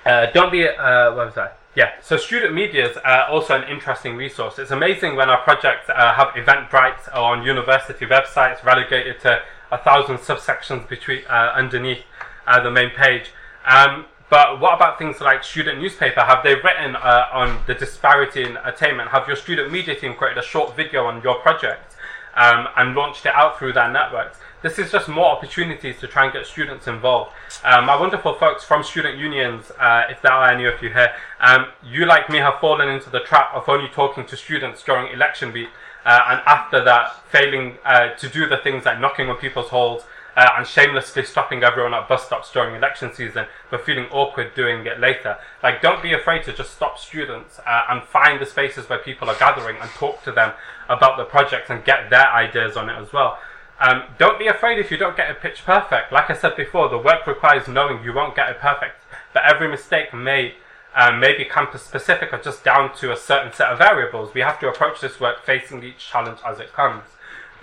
uh, 0.04 0.26
don't 0.32 0.50
be, 0.50 0.66
uh, 0.66 1.14
what 1.14 1.26
was 1.26 1.34
that? 1.36 1.58
Yeah, 1.76 1.90
so 2.00 2.16
student 2.16 2.54
media 2.54 2.88
is 2.88 2.96
uh, 2.98 3.26
also 3.28 3.60
an 3.60 3.68
interesting 3.68 4.16
resource. 4.16 4.60
It's 4.60 4.70
amazing 4.70 5.16
when 5.16 5.28
our 5.28 5.42
projects 5.42 5.88
uh, 5.88 6.14
have 6.14 6.28
Eventbrite 6.28 7.12
on 7.12 7.42
university 7.42 8.06
websites 8.06 8.62
relegated 8.62 9.20
to 9.22 9.40
a 9.72 9.78
thousand 9.78 10.18
subsections 10.18 10.88
between 10.88 11.24
uh, 11.26 11.52
underneath 11.54 12.04
uh, 12.46 12.62
the 12.62 12.70
main 12.70 12.90
page. 12.90 13.30
Um, 13.66 14.06
but 14.30 14.60
what 14.60 14.74
about 14.74 14.98
things 14.98 15.20
like 15.20 15.44
student 15.44 15.80
newspaper? 15.80 16.20
Have 16.20 16.42
they 16.42 16.54
written 16.54 16.96
uh, 16.96 17.28
on 17.32 17.60
the 17.66 17.74
disparity 17.74 18.42
in 18.42 18.56
attainment? 18.64 19.10
Have 19.10 19.26
your 19.26 19.36
student 19.36 19.70
media 19.70 19.94
team 19.94 20.14
created 20.14 20.38
a 20.42 20.46
short 20.46 20.76
video 20.76 21.06
on 21.06 21.22
your 21.22 21.36
project 21.36 21.96
um, 22.34 22.68
and 22.76 22.94
launched 22.94 23.26
it 23.26 23.34
out 23.34 23.58
through 23.58 23.74
their 23.74 23.90
networks? 23.90 24.38
this 24.64 24.78
is 24.78 24.90
just 24.90 25.08
more 25.08 25.26
opportunities 25.26 26.00
to 26.00 26.08
try 26.08 26.24
and 26.24 26.32
get 26.32 26.46
students 26.46 26.88
involved. 26.88 27.30
Um, 27.64 27.84
my 27.84 28.00
wonderful 28.00 28.32
folks 28.32 28.64
from 28.64 28.82
student 28.82 29.18
unions, 29.18 29.70
uh, 29.78 30.04
if 30.08 30.22
there 30.22 30.32
are 30.32 30.50
any 30.50 30.64
of 30.64 30.82
you 30.82 30.88
here, 30.88 31.12
um, 31.40 31.66
you 31.84 32.06
like 32.06 32.30
me 32.30 32.38
have 32.38 32.58
fallen 32.60 32.88
into 32.88 33.10
the 33.10 33.20
trap 33.20 33.50
of 33.52 33.68
only 33.68 33.90
talking 33.90 34.24
to 34.24 34.38
students 34.38 34.82
during 34.82 35.12
election 35.12 35.52
week, 35.52 35.68
uh, 36.06 36.18
and 36.28 36.40
after 36.46 36.82
that, 36.82 37.14
failing 37.28 37.76
uh, 37.84 38.14
to 38.14 38.26
do 38.26 38.48
the 38.48 38.56
things 38.56 38.86
like 38.86 38.98
knocking 38.98 39.28
on 39.28 39.36
people's 39.36 39.68
halls 39.68 40.04
uh, 40.36 40.48
and 40.56 40.66
shamelessly 40.66 41.24
stopping 41.24 41.62
everyone 41.62 41.94
at 41.94 42.08
bus 42.08 42.26
stops 42.26 42.52
during 42.52 42.74
election 42.74 43.12
season, 43.12 43.46
but 43.70 43.84
feeling 43.84 44.06
awkward 44.10 44.54
doing 44.54 44.86
it 44.86 45.00
later. 45.00 45.36
Like, 45.62 45.80
don't 45.80 46.02
be 46.02 46.12
afraid 46.12 46.44
to 46.44 46.52
just 46.52 46.74
stop 46.74 46.98
students 46.98 47.60
uh, 47.66 47.82
and 47.88 48.02
find 48.02 48.40
the 48.40 48.46
spaces 48.46 48.88
where 48.88 48.98
people 48.98 49.30
are 49.30 49.38
gathering 49.38 49.76
and 49.80 49.90
talk 49.90 50.22
to 50.24 50.32
them 50.32 50.52
about 50.88 51.16
the 51.16 51.24
project 51.24 51.70
and 51.70 51.84
get 51.84 52.10
their 52.10 52.30
ideas 52.32 52.76
on 52.76 52.88
it 52.88 53.00
as 53.00 53.12
well. 53.12 53.38
Um, 53.80 54.04
don't 54.18 54.38
be 54.38 54.46
afraid 54.46 54.78
if 54.78 54.90
you 54.90 54.96
don't 54.96 55.16
get 55.16 55.30
it 55.30 55.40
pitch 55.40 55.64
perfect. 55.64 56.12
Like 56.12 56.30
I 56.30 56.34
said 56.34 56.56
before, 56.56 56.88
the 56.88 56.98
work 56.98 57.26
requires 57.26 57.66
knowing 57.66 58.04
you 58.04 58.12
won't 58.12 58.36
get 58.36 58.48
it 58.48 58.58
perfect. 58.58 59.02
But 59.32 59.44
every 59.44 59.68
mistake 59.68 60.14
made 60.14 60.54
um, 60.94 61.18
may 61.18 61.36
be 61.36 61.44
campus 61.44 61.82
specific 61.82 62.32
or 62.32 62.38
just 62.38 62.62
down 62.62 62.94
to 62.96 63.12
a 63.12 63.16
certain 63.16 63.52
set 63.52 63.70
of 63.70 63.78
variables. 63.78 64.32
We 64.32 64.42
have 64.42 64.60
to 64.60 64.68
approach 64.68 65.00
this 65.00 65.18
work 65.18 65.44
facing 65.44 65.82
each 65.82 65.98
challenge 65.98 66.38
as 66.46 66.60
it 66.60 66.72
comes. 66.72 67.02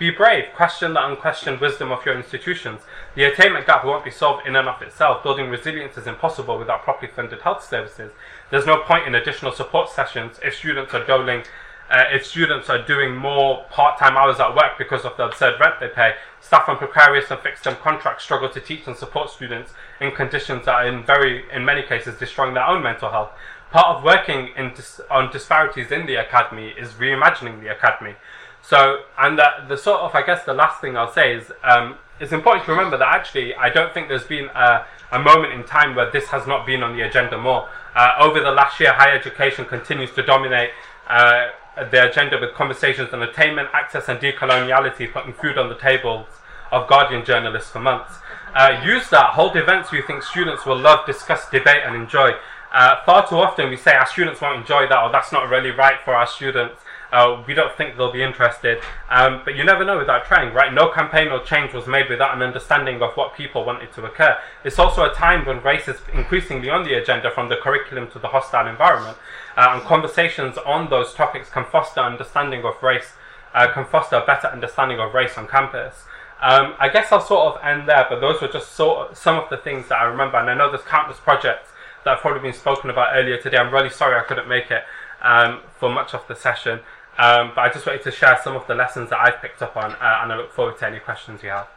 Be 0.02 0.10
brave, 0.10 0.46
question 0.56 0.94
the 0.94 1.06
unquestioned 1.06 1.60
wisdom 1.60 1.92
of 1.92 2.04
your 2.04 2.16
institutions. 2.16 2.80
The 3.14 3.22
attainment 3.22 3.68
gap 3.68 3.84
won't 3.84 4.04
be 4.04 4.10
solved 4.10 4.44
in 4.44 4.56
and 4.56 4.68
of 4.68 4.82
itself. 4.82 5.22
Building 5.22 5.48
resilience 5.48 5.96
is 5.96 6.08
impossible 6.08 6.58
without 6.58 6.82
properly 6.82 7.06
funded 7.06 7.42
health 7.42 7.62
services. 7.62 8.10
There's 8.50 8.66
no 8.66 8.78
point 8.78 9.06
in 9.06 9.14
additional 9.14 9.52
support 9.52 9.90
sessions 9.90 10.40
if 10.42 10.56
students 10.56 10.92
are 10.92 11.06
doling 11.06 11.44
uh, 11.88 12.02
if 12.10 12.26
students 12.26 12.68
are 12.68 12.84
doing 12.84 13.14
more 13.14 13.64
part-time 13.70 14.16
hours 14.16 14.40
at 14.40 14.56
work 14.56 14.76
because 14.76 15.04
of 15.04 15.16
the 15.16 15.24
absurd 15.24 15.60
rent 15.60 15.74
they 15.78 15.86
pay, 15.86 16.14
staff 16.40 16.68
on 16.68 16.78
precarious 16.78 17.30
and 17.30 17.38
fixed-term 17.38 17.76
contracts 17.76 18.24
struggle 18.24 18.48
to 18.48 18.60
teach 18.60 18.88
and 18.88 18.96
support 18.96 19.30
students 19.30 19.72
in 20.00 20.10
conditions 20.10 20.64
that 20.64 20.74
are 20.74 20.86
in 20.88 21.04
very, 21.04 21.44
in 21.52 21.64
many 21.64 21.82
cases, 21.82 22.18
destroying 22.18 22.54
their 22.54 22.66
own 22.66 22.82
mental 22.82 23.12
health. 23.12 23.30
Part 23.70 23.98
of 23.98 24.02
working 24.02 24.50
dis- 24.74 25.00
on 25.10 25.30
disparities 25.30 25.92
in 25.92 26.06
the 26.06 26.16
academy 26.16 26.70
is 26.76 26.94
reimagining 26.94 27.60
the 27.60 27.68
academy. 27.68 28.16
So, 28.62 29.02
and 29.18 29.38
the, 29.38 29.48
the, 29.68 29.76
sort 29.76 30.00
of, 30.00 30.14
I 30.14 30.24
guess, 30.24 30.44
the 30.44 30.54
last 30.54 30.80
thing 30.80 30.96
I'll 30.96 31.12
say 31.12 31.34
is, 31.34 31.50
um, 31.64 31.96
it's 32.20 32.32
important 32.32 32.64
to 32.66 32.70
remember 32.70 32.96
that 32.96 33.08
actually 33.08 33.54
I 33.56 33.68
don't 33.68 33.92
think 33.92 34.08
there's 34.08 34.24
been 34.24 34.48
a, 34.54 34.86
a 35.10 35.18
moment 35.18 35.52
in 35.52 35.64
time 35.64 35.96
where 35.96 36.10
this 36.10 36.28
has 36.28 36.46
not 36.46 36.64
been 36.64 36.82
on 36.82 36.96
the 36.96 37.02
agenda 37.02 37.36
more. 37.36 37.68
Uh, 37.96 38.14
over 38.20 38.40
the 38.40 38.52
last 38.52 38.78
year, 38.78 38.92
higher 38.92 39.16
education 39.18 39.64
continues 39.64 40.12
to 40.12 40.22
dominate 40.22 40.70
uh, 41.08 41.48
the 41.90 42.08
agenda 42.08 42.38
with 42.40 42.54
conversations 42.54 43.12
on 43.12 43.22
attainment, 43.22 43.68
access, 43.72 44.08
and 44.08 44.20
decoloniality, 44.20 45.12
putting 45.12 45.32
food 45.32 45.58
on 45.58 45.68
the 45.68 45.74
tables 45.74 46.26
of 46.70 46.88
Guardian 46.88 47.24
journalists 47.24 47.70
for 47.70 47.80
months. 47.80 48.14
Uh, 48.54 48.80
use 48.84 49.08
that, 49.10 49.30
hold 49.30 49.56
events 49.56 49.92
you 49.92 50.02
think 50.02 50.22
students 50.22 50.64
will 50.64 50.78
love, 50.78 51.04
discuss, 51.06 51.48
debate, 51.50 51.82
and 51.84 51.96
enjoy. 51.96 52.32
Uh, 52.72 52.96
far 53.04 53.26
too 53.26 53.36
often 53.36 53.68
we 53.68 53.76
say 53.76 53.94
our 53.94 54.06
students 54.06 54.40
won't 54.40 54.60
enjoy 54.60 54.86
that, 54.88 55.02
or 55.02 55.10
that's 55.10 55.32
not 55.32 55.48
really 55.48 55.70
right 55.70 56.00
for 56.04 56.14
our 56.14 56.26
students. 56.26 56.81
Uh, 57.12 57.44
we 57.46 57.52
don't 57.52 57.76
think 57.76 57.96
they'll 57.96 58.10
be 58.10 58.22
interested. 58.22 58.78
Um, 59.10 59.42
but 59.44 59.54
you 59.54 59.64
never 59.64 59.84
know 59.84 59.98
without 59.98 60.24
trying, 60.24 60.54
right? 60.54 60.72
No 60.72 60.88
campaign 60.88 61.28
or 61.28 61.40
change 61.44 61.74
was 61.74 61.86
made 61.86 62.08
without 62.08 62.34
an 62.34 62.42
understanding 62.42 63.02
of 63.02 63.12
what 63.14 63.34
people 63.34 63.64
wanted 63.64 63.92
to 63.92 64.04
occur. 64.04 64.38
It's 64.64 64.78
also 64.78 65.04
a 65.04 65.12
time 65.12 65.44
when 65.44 65.62
race 65.62 65.88
is 65.88 66.00
increasingly 66.12 66.70
on 66.70 66.84
the 66.84 66.94
agenda 66.94 67.30
from 67.30 67.50
the 67.50 67.56
curriculum 67.56 68.10
to 68.12 68.18
the 68.18 68.28
hostile 68.28 68.66
environment. 68.66 69.18
Uh, 69.56 69.72
and 69.74 69.82
conversations 69.82 70.56
on 70.64 70.88
those 70.88 71.12
topics 71.12 71.50
can 71.50 71.66
foster 71.66 72.00
understanding 72.00 72.64
of 72.64 72.82
race, 72.82 73.12
uh, 73.54 73.70
can 73.72 73.84
foster 73.84 74.16
a 74.16 74.24
better 74.24 74.48
understanding 74.48 74.98
of 74.98 75.12
race 75.12 75.36
on 75.36 75.46
campus. 75.46 76.04
Um, 76.40 76.74
I 76.80 76.88
guess 76.88 77.12
I'll 77.12 77.20
sort 77.20 77.54
of 77.54 77.64
end 77.64 77.88
there, 77.88 78.06
but 78.08 78.20
those 78.20 78.40
were 78.40 78.48
just 78.48 78.72
sort 78.72 79.10
of 79.10 79.16
some 79.16 79.36
of 79.36 79.48
the 79.50 79.58
things 79.58 79.88
that 79.88 79.98
I 80.00 80.04
remember. 80.04 80.38
And 80.38 80.50
I 80.50 80.54
know 80.54 80.70
there's 80.70 80.84
countless 80.84 81.20
projects 81.20 81.68
that 82.04 82.10
have 82.10 82.20
probably 82.20 82.40
been 82.40 82.58
spoken 82.58 82.90
about 82.90 83.10
earlier 83.14 83.36
today. 83.36 83.58
I'm 83.58 83.72
really 83.72 83.90
sorry 83.90 84.18
I 84.18 84.24
couldn't 84.24 84.48
make 84.48 84.70
it 84.70 84.82
um, 85.20 85.60
for 85.78 85.88
much 85.88 86.14
of 86.14 86.26
the 86.26 86.34
session. 86.34 86.80
Um, 87.22 87.52
but 87.54 87.60
I 87.60 87.72
just 87.72 87.86
wanted 87.86 88.02
to 88.02 88.10
share 88.10 88.36
some 88.42 88.56
of 88.56 88.66
the 88.66 88.74
lessons 88.74 89.10
that 89.10 89.20
I've 89.20 89.40
picked 89.40 89.62
up 89.62 89.76
on, 89.76 89.92
uh, 89.92 90.18
and 90.22 90.32
I 90.32 90.36
look 90.36 90.50
forward 90.50 90.76
to 90.78 90.86
any 90.88 90.98
questions 90.98 91.40
you 91.44 91.50
have. 91.50 91.68